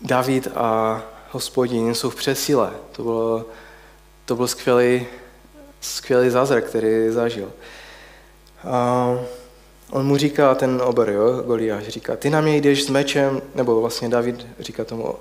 David 0.00 0.48
a 0.54 1.02
hospodin 1.30 1.94
jsou 1.94 2.10
v 2.10 2.14
přesile. 2.14 2.70
To, 2.92 3.02
bylo, 3.02 3.44
to 4.24 4.36
byl 4.36 4.48
skvělý, 4.48 5.06
skvělý 5.80 6.30
zázrak, 6.30 6.64
který 6.64 7.10
zažil. 7.10 7.52
A 8.68 9.08
on 9.90 10.06
mu 10.06 10.16
říká, 10.16 10.54
ten 10.54 10.80
obor, 10.84 11.10
jo, 11.10 11.42
Goliáš, 11.46 11.88
říká, 11.88 12.16
ty 12.16 12.30
na 12.30 12.40
mě 12.40 12.56
jdeš 12.56 12.84
s 12.84 12.88
mečem, 12.88 13.42
nebo 13.54 13.80
vlastně 13.80 14.08
David 14.08 14.46
říká 14.60 14.84
tomu 14.84 15.14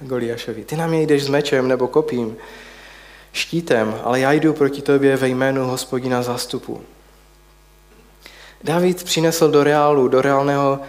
Goliášovi, 0.00 0.64
ty 0.64 0.76
na 0.76 0.86
mě 0.86 1.02
jdeš 1.02 1.24
s 1.24 1.28
mečem 1.28 1.68
nebo 1.68 1.88
kopím, 1.88 2.36
štítem, 3.32 4.00
ale 4.04 4.20
já 4.20 4.32
jdu 4.32 4.52
proti 4.52 4.82
tobě 4.82 5.16
ve 5.16 5.28
jménu 5.28 5.66
hospodina 5.66 6.22
zastupu. 6.22 6.80
David 8.64 9.04
přinesl 9.04 9.50
do 9.50 9.64
reálu, 9.64 10.08
do 10.08 10.22
reálného 10.22 10.80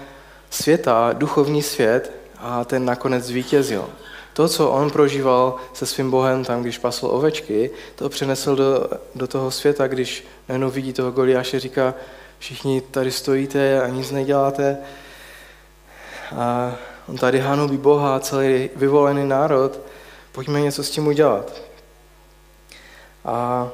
světa, 0.49 1.13
duchovní 1.13 1.61
svět 1.61 2.11
a 2.37 2.65
ten 2.65 2.85
nakonec 2.85 3.23
zvítězil. 3.23 3.85
To, 4.33 4.47
co 4.47 4.69
on 4.69 4.89
prožíval 4.91 5.55
se 5.73 5.85
svým 5.85 6.11
Bohem 6.11 6.45
tam, 6.45 6.61
když 6.61 6.77
pasl 6.77 7.05
ovečky, 7.11 7.71
to 7.95 8.09
přenesl 8.09 8.55
do, 8.55 8.89
do 9.15 9.27
toho 9.27 9.51
světa, 9.51 9.87
když 9.87 10.27
najednou 10.49 10.69
vidí 10.69 10.93
toho 10.93 11.11
Goliáše, 11.11 11.59
říká, 11.59 11.93
všichni 12.43 12.81
tady 12.81 13.11
stojíte 13.11 13.81
a 13.81 13.87
nic 13.87 14.11
neděláte. 14.11 14.77
A 16.35 16.75
on 17.07 17.17
tady 17.17 17.39
hanobí 17.39 17.77
Boha, 17.77 18.19
celý 18.19 18.69
vyvolený 18.75 19.27
národ, 19.27 19.79
pojďme 20.31 20.61
něco 20.61 20.83
s 20.83 20.89
tím 20.89 21.07
udělat. 21.07 21.61
A 23.25 23.69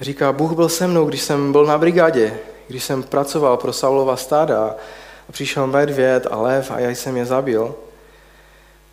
říká, 0.00 0.32
Bůh 0.32 0.52
byl 0.52 0.68
se 0.68 0.86
mnou, 0.86 1.04
když 1.04 1.22
jsem 1.22 1.52
byl 1.52 1.66
na 1.66 1.78
brigádě, 1.78 2.38
když 2.68 2.84
jsem 2.84 3.02
pracoval 3.02 3.56
pro 3.56 3.72
Saulova 3.72 4.16
stáda 4.16 4.76
a 5.28 5.32
přišel 5.32 5.66
medvěd 5.66 6.26
a 6.30 6.36
lev 6.36 6.70
a 6.70 6.78
já 6.78 6.90
jsem 6.90 7.16
je 7.16 7.26
zabil. 7.26 7.74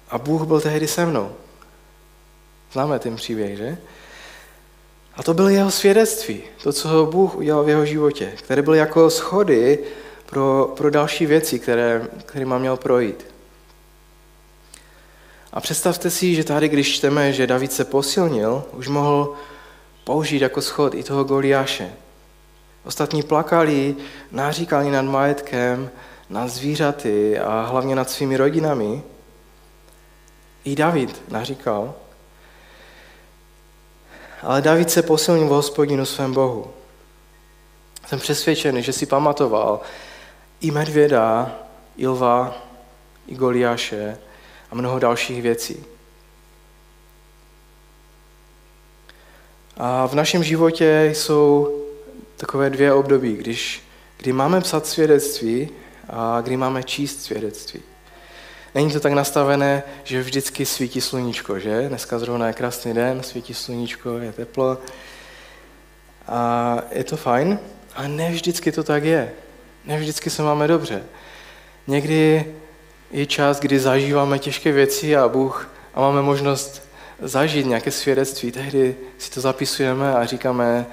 A 0.10 0.18
Bůh 0.18 0.44
byl 0.44 0.62
tehdy 0.62 0.88
se 0.88 1.06
mnou. 1.06 1.32
Známe 2.74 3.00
ten 3.00 3.16
příběh, 3.16 3.58
že? 3.58 3.78
A 5.20 5.24
to 5.24 5.34
bylo 5.34 5.50
jeho 5.50 5.72
svědectví, 5.72 6.42
to, 6.64 6.74
co 6.74 7.06
Bůh 7.12 7.36
udělal 7.36 7.64
v 7.64 7.70
jeho 7.70 7.86
životě, 7.86 8.32
které 8.38 8.62
byly 8.62 8.78
jako 8.78 9.10
schody 9.10 9.80
pro, 10.26 10.74
pro 10.78 10.90
další 10.90 11.26
věci, 11.26 11.60
které, 11.60 12.08
kterýma 12.26 12.58
měl 12.58 12.78
projít. 12.78 13.26
A 15.54 15.62
představte 15.62 16.10
si, 16.10 16.36
že 16.36 16.44
tady, 16.44 16.70
když 16.70 16.96
čteme, 16.96 17.34
že 17.34 17.48
David 17.48 17.72
se 17.72 17.86
posilnil, 17.86 18.64
už 18.74 18.88
mohl 18.88 19.34
použít 20.04 20.42
jako 20.42 20.62
schod 20.62 20.96
i 20.96 21.04
toho 21.04 21.24
Goliáše. 21.24 21.92
Ostatní 22.86 23.24
plakali, 23.24 23.96
náříkali 24.32 24.92
nad 24.92 25.06
majetkem, 25.06 25.90
nad 26.30 26.48
zvířaty 26.48 27.40
a 27.40 27.66
hlavně 27.66 27.96
nad 27.96 28.10
svými 28.10 28.38
rodinami. 28.38 29.04
I 30.64 30.76
David 30.76 31.22
naříkal. 31.30 31.94
Ale 34.44 34.62
David 34.62 34.92
se 34.92 35.04
posilnil 35.04 35.48
v 35.48 35.50
hospodinu 35.50 36.06
svém 36.06 36.34
Bohu. 36.34 36.74
Jsem 38.08 38.20
přesvědčený, 38.20 38.84
že 38.84 38.94
si 38.94 39.06
pamatoval 39.06 39.82
i 40.62 40.72
medvěda, 40.72 41.56
i 41.98 42.08
lva, 42.08 42.58
i 43.28 43.36
Goliáše 43.36 44.18
a 44.72 44.76
mnoho 44.76 45.00
dalších 45.00 45.42
věcí. 45.42 45.86
A 49.78 50.08
v 50.08 50.16
našem 50.16 50.44
životě 50.44 51.12
jsou 51.14 51.76
takové 52.38 52.70
dvě 52.70 52.94
období, 52.94 53.36
když, 53.36 53.84
kdy 54.18 54.34
máme 54.34 54.62
psat 54.62 54.88
svědectví 54.88 55.70
a 56.10 56.42
kdy 56.42 56.58
máme 56.58 56.84
číst 56.84 57.22
svědectví. 57.22 57.82
Není 58.76 58.92
to 58.92 59.00
tak 59.00 59.14
nastavené, 59.14 59.84
že 60.04 60.22
vždycky 60.22 60.66
svítí 60.66 61.02
sluníčko, 61.02 61.60
že? 61.60 61.90
Dneska 61.90 62.20
zrovna 62.20 62.48
je 62.48 62.54
krásný 62.54 62.94
den, 62.94 63.24
svítí 63.24 63.54
sluníčko, 63.54 64.18
je 64.18 64.32
teplo. 64.32 64.78
A 66.28 66.78
je 66.92 67.04
to 67.04 67.18
fajn, 67.18 67.60
ale 67.96 68.08
ne 68.08 68.32
vždycky 68.32 68.72
to 68.72 68.84
tak 68.84 69.04
je. 69.04 69.32
Ne 69.86 69.98
vždycky 69.98 70.30
se 70.30 70.44
máme 70.44 70.68
dobře. 70.68 71.04
Někdy 71.88 72.46
je 73.12 73.26
čas, 73.26 73.60
kdy 73.60 73.80
zažíváme 73.80 74.40
těžké 74.40 74.72
věci 74.72 75.16
a 75.16 75.28
Bůh 75.28 75.70
a 75.94 76.02
máme 76.02 76.22
možnost 76.22 76.90
zažít 77.22 77.66
nějaké 77.66 77.92
svědectví. 77.92 78.52
Tehdy 78.52 78.96
si 79.18 79.32
to 79.32 79.42
zapisujeme 79.42 80.14
a 80.14 80.26
říkáme 80.26 80.86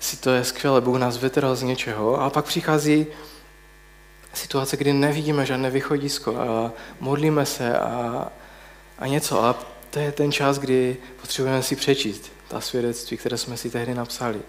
si, 0.00 0.16
to 0.16 0.30
je 0.30 0.44
skvělé, 0.44 0.80
Bůh 0.80 0.98
nás 0.98 1.18
vytrhl 1.18 1.56
z 1.56 1.62
něčeho. 1.62 2.20
A 2.20 2.30
pak 2.30 2.44
přichází 2.44 3.06
situace, 4.34 4.76
kdy 4.76 4.92
nevidíme 4.92 5.46
žádné 5.46 5.70
východisko 5.70 6.36
a 6.36 6.72
modlíme 7.00 7.46
se 7.46 7.78
a, 7.78 8.28
a 8.98 9.06
něco. 9.06 9.44
A 9.44 9.58
to 9.90 9.98
je 9.98 10.12
ten 10.12 10.32
čas, 10.32 10.58
kdy 10.58 10.96
potřebujeme 11.20 11.62
si 11.62 11.76
přečíst 11.76 12.32
ta 12.48 12.60
svědectví, 12.60 13.16
které 13.16 13.36
jsme 13.36 13.56
si 13.56 13.70
tehdy 13.70 13.94
napsali. 13.94 14.40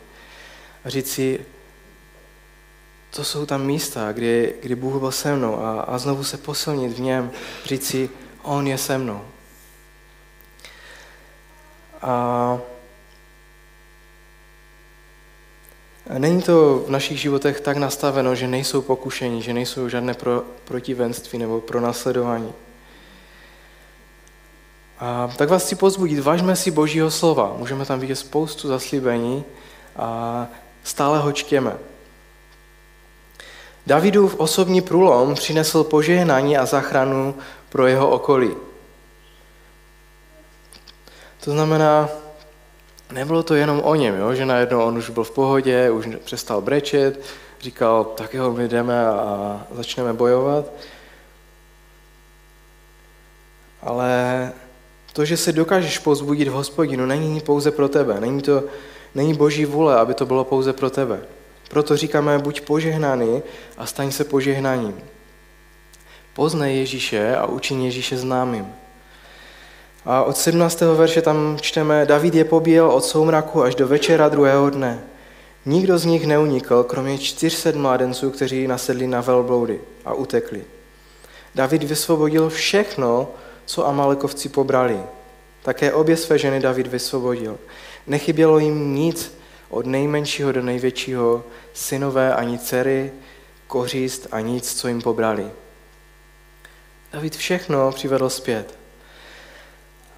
A 0.85 0.89
říct 0.89 1.11
si, 1.11 1.45
to 3.09 3.23
jsou 3.23 3.45
tam 3.45 3.65
místa, 3.65 4.11
kdy, 4.11 4.55
kdy 4.61 4.75
Bůh 4.75 4.99
byl 4.99 5.11
se 5.11 5.35
mnou 5.35 5.59
a, 5.63 5.81
a 5.81 5.97
znovu 5.97 6.23
se 6.23 6.37
posilnit 6.37 6.97
v 6.97 7.01
něm, 7.01 7.31
říct 7.65 7.87
si, 7.87 8.09
On 8.41 8.67
je 8.67 8.77
se 8.77 8.97
mnou. 8.97 9.25
A 12.01 12.57
Není 16.09 16.41
to 16.41 16.83
v 16.87 16.89
našich 16.89 17.19
životech 17.19 17.61
tak 17.61 17.77
nastaveno, 17.77 18.35
že 18.35 18.47
nejsou 18.47 18.81
pokušení, 18.81 19.41
že 19.41 19.53
nejsou 19.53 19.89
žádné 19.89 20.13
pro, 20.13 20.43
protivenství 20.65 21.39
nebo 21.39 21.61
pro 21.61 21.81
následování. 21.81 22.53
A 24.99 25.33
tak 25.37 25.49
vás 25.49 25.63
chci 25.63 25.75
pozbudit, 25.75 26.19
vážme 26.19 26.55
si 26.55 26.71
Božího 26.71 27.11
slova. 27.11 27.55
Můžeme 27.57 27.85
tam 27.85 27.99
vidět 27.99 28.15
spoustu 28.15 28.67
zaslíbení 28.67 29.43
a 29.95 30.47
stále 30.83 31.19
ho 31.19 31.31
čtěme. 31.31 31.77
Davidův 33.87 34.35
osobní 34.39 34.81
průlom 34.81 35.35
přinesl 35.35 35.83
požehnání 35.83 36.57
a 36.57 36.65
zachranu 36.65 37.35
pro 37.69 37.87
jeho 37.87 38.09
okolí. 38.09 38.55
To 41.43 41.51
znamená, 41.51 42.09
nebylo 43.11 43.43
to 43.43 43.55
jenom 43.55 43.81
o 43.83 43.95
něm, 43.95 44.15
jo? 44.15 44.33
že 44.33 44.45
najednou 44.45 44.81
on 44.81 44.97
už 44.97 45.09
byl 45.09 45.23
v 45.23 45.31
pohodě, 45.31 45.89
už 45.89 46.07
přestal 46.23 46.61
brečet, 46.61 47.25
říkal, 47.61 48.03
tak 48.03 48.33
jo, 48.33 48.53
my 48.53 48.67
jdeme 48.67 49.07
a 49.07 49.67
začneme 49.71 50.13
bojovat. 50.13 50.65
Ale 53.81 54.51
to, 55.13 55.25
že 55.25 55.37
se 55.37 55.51
dokážeš 55.51 55.97
pozbudit 55.97 56.47
v 56.47 56.51
hospodinu, 56.51 57.05
není 57.05 57.41
pouze 57.41 57.71
pro 57.71 57.89
tebe. 57.89 58.19
Není 58.19 58.41
to 58.41 58.63
není 59.15 59.33
boží 59.33 59.65
vůle, 59.65 59.95
aby 59.95 60.13
to 60.13 60.25
bylo 60.25 60.43
pouze 60.43 60.73
pro 60.73 60.89
tebe. 60.89 61.19
Proto 61.69 61.97
říkáme, 61.97 62.39
buď 62.39 62.61
požehnaný 62.61 63.43
a 63.77 63.85
staň 63.85 64.11
se 64.11 64.23
požehnaním. 64.23 65.01
Poznej 66.33 66.77
Ježíše 66.77 67.35
a 67.35 67.45
učin 67.45 67.81
Ježíše 67.81 68.17
známým. 68.17 68.73
A 70.05 70.23
od 70.23 70.37
17. 70.37 70.81
verše 70.81 71.21
tam 71.21 71.57
čteme, 71.61 72.05
David 72.05 72.35
je 72.35 72.45
pobíjel 72.45 72.91
od 72.91 73.05
soumraku 73.05 73.63
až 73.63 73.75
do 73.75 73.87
večera 73.87 74.29
druhého 74.29 74.69
dne. 74.69 75.03
Nikdo 75.65 75.97
z 75.97 76.05
nich 76.05 76.25
neunikl, 76.25 76.83
kromě 76.83 77.17
400 77.17 77.71
mládenců, 77.75 78.31
kteří 78.31 78.67
nasedli 78.67 79.07
na 79.07 79.21
velbloudy 79.21 79.81
a 80.05 80.13
utekli. 80.13 80.63
David 81.55 81.83
vysvobodil 81.83 82.49
všechno, 82.49 83.27
co 83.65 83.87
Amalekovci 83.87 84.49
pobrali. 84.49 84.99
Také 85.63 85.93
obě 85.93 86.17
své 86.17 86.37
ženy 86.37 86.59
David 86.59 86.87
vysvobodil. 86.87 87.57
Nechybělo 88.07 88.59
jim 88.59 88.95
nic 88.95 89.37
od 89.69 89.85
nejmenšího 89.85 90.51
do 90.51 90.61
největšího, 90.61 91.43
synové 91.73 92.35
ani 92.35 92.59
dcery, 92.59 93.11
kořist 93.67 94.27
a 94.31 94.39
nic, 94.39 94.75
co 94.75 94.87
jim 94.87 95.01
pobrali. 95.01 95.51
David 97.13 97.35
všechno 97.35 97.91
přivedl 97.91 98.29
zpět. 98.29 98.84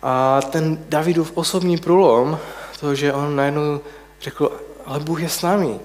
A 0.01 0.41
ten 0.41 0.85
Davidův 0.89 1.31
osobní 1.35 1.77
průlom, 1.77 2.39
to, 2.79 2.95
že 2.95 3.13
on 3.13 3.35
najednou 3.35 3.79
řekl, 4.21 4.51
ale 4.85 4.99
Bůh 4.99 5.21
je 5.21 5.29
s 5.29 5.41
námi. 5.41 5.79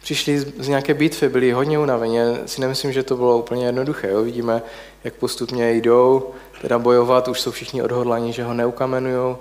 Přišli 0.00 0.38
z 0.38 0.68
nějaké 0.68 0.94
bitvy, 0.94 1.28
byli 1.28 1.52
hodně 1.52 1.78
unavení. 1.78 2.18
Si 2.46 2.60
nemyslím, 2.60 2.92
že 2.92 3.02
to 3.02 3.16
bylo 3.16 3.38
úplně 3.38 3.66
jednoduché. 3.66 4.10
Jo? 4.10 4.22
Vidíme, 4.22 4.62
jak 5.04 5.14
postupně 5.14 5.72
jdou 5.72 6.30
teda 6.60 6.78
bojovat, 6.78 7.28
už 7.28 7.40
jsou 7.40 7.50
všichni 7.50 7.82
odhodlaní, 7.82 8.32
že 8.32 8.44
ho 8.44 8.54
neukamenují. 8.54 9.36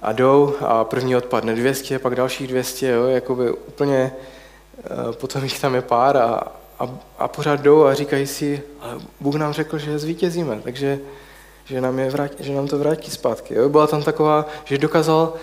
A 0.00 0.12
jdou 0.12 0.54
a 0.60 0.84
první 0.84 1.16
odpadne 1.16 1.54
200, 1.54 1.98
pak 1.98 2.14
dalších 2.14 2.48
200, 2.48 2.88
jo? 2.88 3.06
Jakoby 3.06 3.50
úplně, 3.50 4.12
eh, 4.78 5.12
potom 5.12 5.44
jich 5.44 5.60
tam 5.60 5.74
je 5.74 5.82
pár 5.82 6.16
a, 6.16 6.42
a, 6.78 6.88
a 7.18 7.28
pořád 7.28 7.60
jdou 7.60 7.84
a 7.84 7.94
říkají 7.94 8.26
si, 8.26 8.62
ale 8.80 8.94
Bůh 9.20 9.34
nám 9.34 9.52
řekl, 9.52 9.78
že 9.78 9.98
zvítězíme, 9.98 10.60
takže 10.64 10.98
že 11.66 11.80
nám, 11.80 11.98
je 11.98 12.10
vrátí, 12.10 12.44
že 12.44 12.54
nám 12.54 12.68
to 12.68 12.78
vrátí 12.78 13.10
zpátky. 13.10 13.54
Jo? 13.54 13.68
Byla 13.68 13.86
tam 13.86 14.02
taková, 14.02 14.46
že 14.64 14.78
dokázal 14.78 15.34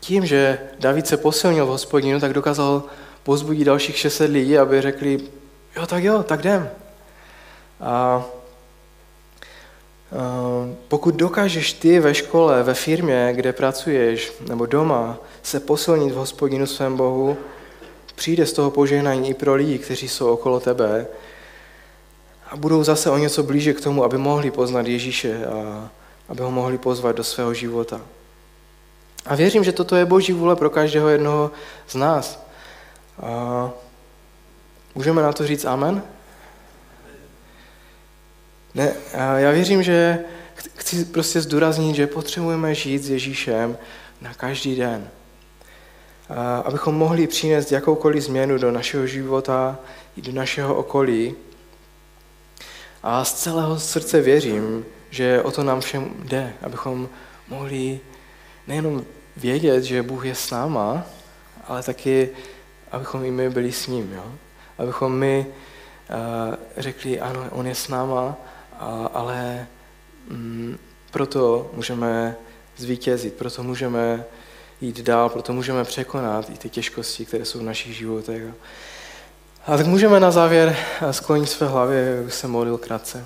tím, 0.00 0.26
že 0.26 0.58
David 0.78 1.06
se 1.06 1.16
posilnil 1.16 1.66
v 1.66 1.68
hospodinu, 1.68 2.20
tak 2.20 2.32
dokázal 2.32 2.82
pozbudit 3.22 3.66
dalších 3.66 3.98
600 3.98 4.30
lidí, 4.30 4.58
aby 4.58 4.82
řekli, 4.82 5.20
jo, 5.76 5.86
tak 5.86 6.04
jo, 6.04 6.22
tak 6.22 6.40
jdem. 6.40 6.70
A 7.80 8.24
pokud 10.88 11.14
dokážeš 11.14 11.72
ty 11.72 12.00
ve 12.00 12.14
škole, 12.14 12.62
ve 12.62 12.74
firmě, 12.74 13.32
kde 13.36 13.52
pracuješ, 13.52 14.32
nebo 14.48 14.66
doma, 14.66 15.18
se 15.42 15.60
posilnit 15.60 16.12
v 16.12 16.16
hospodinu 16.16 16.66
svém 16.66 16.96
Bohu, 16.96 17.36
přijde 18.14 18.46
z 18.46 18.52
toho 18.52 18.70
požehnání 18.70 19.28
i 19.28 19.34
pro 19.34 19.54
lidi, 19.54 19.78
kteří 19.78 20.08
jsou 20.08 20.32
okolo 20.32 20.60
tebe, 20.60 21.06
a 22.52 22.56
budou 22.56 22.84
zase 22.84 23.10
o 23.10 23.18
něco 23.18 23.42
blíže 23.42 23.72
k 23.72 23.80
tomu, 23.80 24.04
aby 24.04 24.18
mohli 24.18 24.50
poznat 24.50 24.86
Ježíše 24.86 25.46
a 25.46 25.88
aby 26.28 26.42
ho 26.42 26.50
mohli 26.50 26.78
pozvat 26.78 27.16
do 27.16 27.24
svého 27.24 27.54
života. 27.54 28.00
A 29.26 29.34
věřím, 29.34 29.64
že 29.64 29.72
toto 29.72 29.96
je 29.96 30.04
boží 30.04 30.32
vůle 30.32 30.56
pro 30.56 30.70
každého 30.70 31.08
jednoho 31.08 31.50
z 31.88 31.94
nás. 31.94 32.46
A 33.22 33.70
můžeme 34.94 35.22
na 35.22 35.32
to 35.32 35.46
říct 35.46 35.64
amen? 35.64 36.02
Ne, 38.74 38.92
já 39.36 39.50
věřím, 39.50 39.82
že 39.82 40.18
chci 40.76 41.04
prostě 41.04 41.40
zdůraznit, 41.40 41.96
že 41.96 42.06
potřebujeme 42.06 42.74
žít 42.74 43.02
s 43.02 43.10
Ježíšem 43.10 43.78
na 44.20 44.34
každý 44.34 44.76
den. 44.76 45.08
Abychom 46.64 46.94
mohli 46.94 47.26
přinést 47.26 47.72
jakoukoliv 47.72 48.22
změnu 48.22 48.58
do 48.58 48.70
našeho 48.70 49.06
života 49.06 49.78
i 50.16 50.22
do 50.22 50.32
našeho 50.32 50.74
okolí, 50.74 51.34
a 53.02 53.24
z 53.24 53.32
celého 53.34 53.80
srdce 53.80 54.20
věřím, 54.20 54.84
že 55.10 55.42
o 55.42 55.50
to 55.50 55.62
nám 55.62 55.80
všem 55.80 56.10
jde, 56.24 56.54
abychom 56.62 57.08
mohli 57.48 58.00
nejenom 58.66 59.04
vědět, 59.36 59.84
že 59.84 60.02
Bůh 60.02 60.24
je 60.24 60.34
s 60.34 60.50
náma, 60.50 61.04
ale 61.66 61.82
taky, 61.82 62.30
abychom 62.90 63.24
i 63.24 63.30
my 63.30 63.50
byli 63.50 63.72
s 63.72 63.86
ním. 63.86 64.12
Jo? 64.12 64.24
Abychom 64.78 65.18
my 65.18 65.46
uh, 65.46 66.54
řekli, 66.76 67.20
ano, 67.20 67.46
on 67.50 67.66
je 67.66 67.74
s 67.74 67.88
náma, 67.88 68.36
a, 68.78 69.10
ale 69.14 69.66
mm, 70.28 70.78
proto 71.10 71.70
můžeme 71.72 72.36
zvítězit, 72.76 73.34
proto 73.34 73.62
můžeme 73.62 74.24
jít 74.80 75.00
dál, 75.00 75.28
proto 75.28 75.52
můžeme 75.52 75.84
překonat 75.84 76.50
i 76.50 76.58
ty 76.58 76.70
těžkosti, 76.70 77.26
které 77.26 77.44
jsou 77.44 77.58
v 77.58 77.62
našich 77.62 77.96
životech. 77.96 78.42
A 79.66 79.76
tak 79.76 79.86
můžeme 79.86 80.20
na 80.20 80.30
závěr 80.30 80.76
sklonit 81.10 81.48
své 81.48 81.68
hlavě, 81.68 82.18
jak 82.22 82.32
se 82.32 82.48
modlil 82.48 82.78
krátce. 82.78 83.24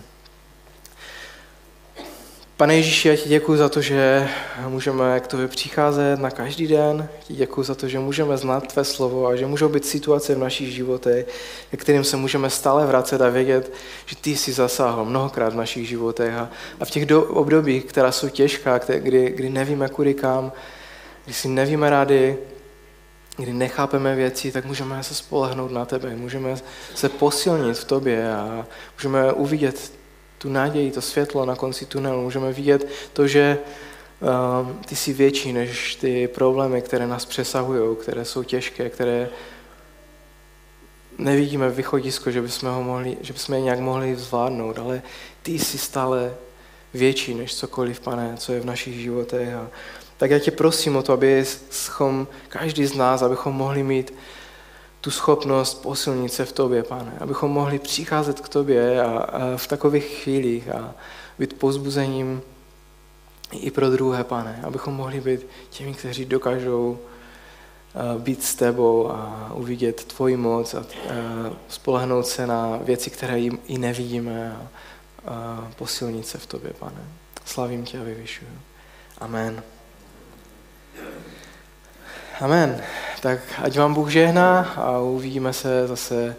Pane 2.57 2.77
Ježíši, 2.77 3.09
já 3.09 3.17
ti 3.17 3.29
děkuji 3.29 3.57
za 3.57 3.69
to, 3.69 3.81
že 3.81 4.29
můžeme 4.69 5.21
k 5.21 5.27
tobě 5.27 5.49
přicházet 5.49 6.21
na 6.21 6.31
každý 6.31 6.67
den. 6.67 7.09
Ti 7.25 7.35
děkuji 7.35 7.63
za 7.63 7.75
to, 7.75 7.89
že 7.89 7.99
můžeme 7.99 8.37
znát 8.37 8.73
tvé 8.73 8.85
slovo 8.85 9.27
a 9.27 9.37
že 9.37 9.47
můžou 9.47 9.69
být 9.69 9.85
situace 9.85 10.35
v 10.35 10.39
našich 10.39 10.75
životech, 10.75 11.27
kterým 11.77 12.05
se 12.05 12.17
můžeme 12.17 12.51
stále 12.51 12.87
vracet 12.87 13.21
a 13.21 13.29
vědět, 13.29 13.73
že 14.07 14.17
ty 14.17 14.37
jsi 14.37 14.53
zasáhl 14.53 15.05
mnohokrát 15.05 15.53
v 15.53 15.57
našich 15.57 15.89
životech. 15.89 16.35
A, 16.35 16.49
v 16.85 16.91
těch 16.91 17.07
do, 17.07 17.23
obdobích, 17.23 17.85
která 17.85 18.13
jsou 18.13 18.29
těžká, 18.29 18.79
kdy, 18.79 19.31
kdy 19.31 19.51
nevíme 19.51 19.89
kudy 19.89 20.15
kam, 20.15 20.53
kdy 21.25 21.35
si 21.35 21.49
nevíme 21.49 21.91
rádi, 21.91 22.39
kdy 23.37 23.53
nechápeme 23.53 24.15
věci, 24.15 24.53
tak 24.53 24.65
můžeme 24.65 25.03
se 25.03 25.15
spolehnout 25.15 25.73
na 25.73 25.85
tebe, 25.85 26.17
můžeme 26.17 26.57
se 26.95 27.09
posilnit 27.09 27.79
v 27.79 27.85
tobě 27.85 28.33
a 28.33 28.67
můžeme 28.97 29.33
uvidět 29.33 29.93
tu 30.39 30.49
naději, 30.49 30.91
to 30.91 31.01
světlo 31.01 31.47
na 31.47 31.57
konci 31.57 31.87
tunelu, 31.87 32.23
můžeme 32.23 32.53
vidět 32.53 32.89
to, 33.13 33.27
že 33.27 33.59
uh, 34.21 34.71
ty 34.87 34.97
jsi 34.97 35.13
větší 35.13 35.53
než 35.53 35.95
ty 35.95 36.29
problémy, 36.29 36.83
které 36.83 37.07
nás 37.07 37.25
přesahují, 37.25 37.97
které 37.97 38.25
jsou 38.25 38.43
těžké, 38.43 38.91
které 38.91 39.29
nevidíme 41.19 41.71
východisko, 41.71 42.31
že 42.31 42.43
bychom, 42.43 42.71
ho 42.71 42.83
mohli, 42.83 43.17
že 43.21 43.33
bychom 43.33 43.55
je 43.55 43.61
nějak 43.61 43.79
mohli 43.79 44.17
zvládnout, 44.17 44.79
ale 44.79 45.03
ty 45.43 45.59
jsi 45.59 45.79
stále 45.79 46.35
větší 46.95 47.35
než 47.35 47.55
cokoliv, 47.55 48.01
pane, 48.01 48.35
co 48.37 48.53
je 48.53 48.61
v 48.61 48.65
našich 48.65 49.01
životech. 49.01 49.55
A 49.55 49.71
tak 50.17 50.31
já 50.31 50.39
tě 50.39 50.51
prosím 50.51 50.97
o 50.97 51.03
to, 51.03 51.13
aby 51.13 51.45
schom, 51.71 52.27
každý 52.49 52.87
z 52.87 52.95
nás, 52.95 53.23
abychom 53.23 53.55
mohli 53.55 53.83
mít 53.83 54.15
tu 55.01 55.11
schopnost 55.11 55.83
posilnit 55.83 56.33
se 56.33 56.45
v 56.45 56.53
tobě, 56.53 56.83
pane. 56.83 57.13
Abychom 57.21 57.51
mohli 57.51 57.79
přicházet 57.79 58.41
k 58.41 58.49
tobě 58.49 59.03
a, 59.03 59.19
a 59.19 59.57
v 59.57 59.67
takových 59.67 60.05
chvílích 60.05 60.69
a 60.69 60.95
být 61.39 61.59
pozbuzením 61.59 62.43
i 63.53 63.71
pro 63.71 63.91
druhé, 63.91 64.25
pane. 64.25 64.61
Abychom 64.63 64.95
mohli 64.95 65.21
být 65.21 65.47
těmi, 65.71 65.95
kteří 65.95 66.25
dokážou 66.25 66.99
být 68.19 68.45
s 68.45 68.55
tebou 68.55 69.11
a 69.11 69.51
uvidět 69.55 70.05
tvoji 70.05 70.37
moc 70.37 70.75
a 70.75 70.87
spolehnout 71.69 72.27
se 72.27 72.47
na 72.47 72.77
věci, 72.77 73.11
které 73.11 73.41
i 73.41 73.79
nevidíme 73.79 74.57
a, 74.57 74.69
a 75.33 75.69
posilnit 75.77 76.27
se 76.27 76.39
v 76.39 76.47
tobě, 76.47 76.73
pane. 76.79 77.05
Slavím 77.45 77.85
tě 77.85 78.01
a 78.01 78.03
vyvyšuju. 78.03 78.51
Amen. 79.19 79.63
Amen. 82.41 82.83
Tak 83.21 83.39
ať 83.63 83.79
vám 83.79 83.95
Bůh 83.95 84.11
žehná 84.11 84.61
a 84.61 84.99
uvidíme 84.99 85.53
se 85.53 85.87
zase 85.87 86.37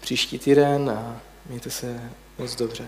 příští 0.00 0.38
týden 0.38 0.90
a 0.90 1.16
mějte 1.46 1.70
se 1.70 2.00
moc 2.38 2.56
dobře. 2.56 2.84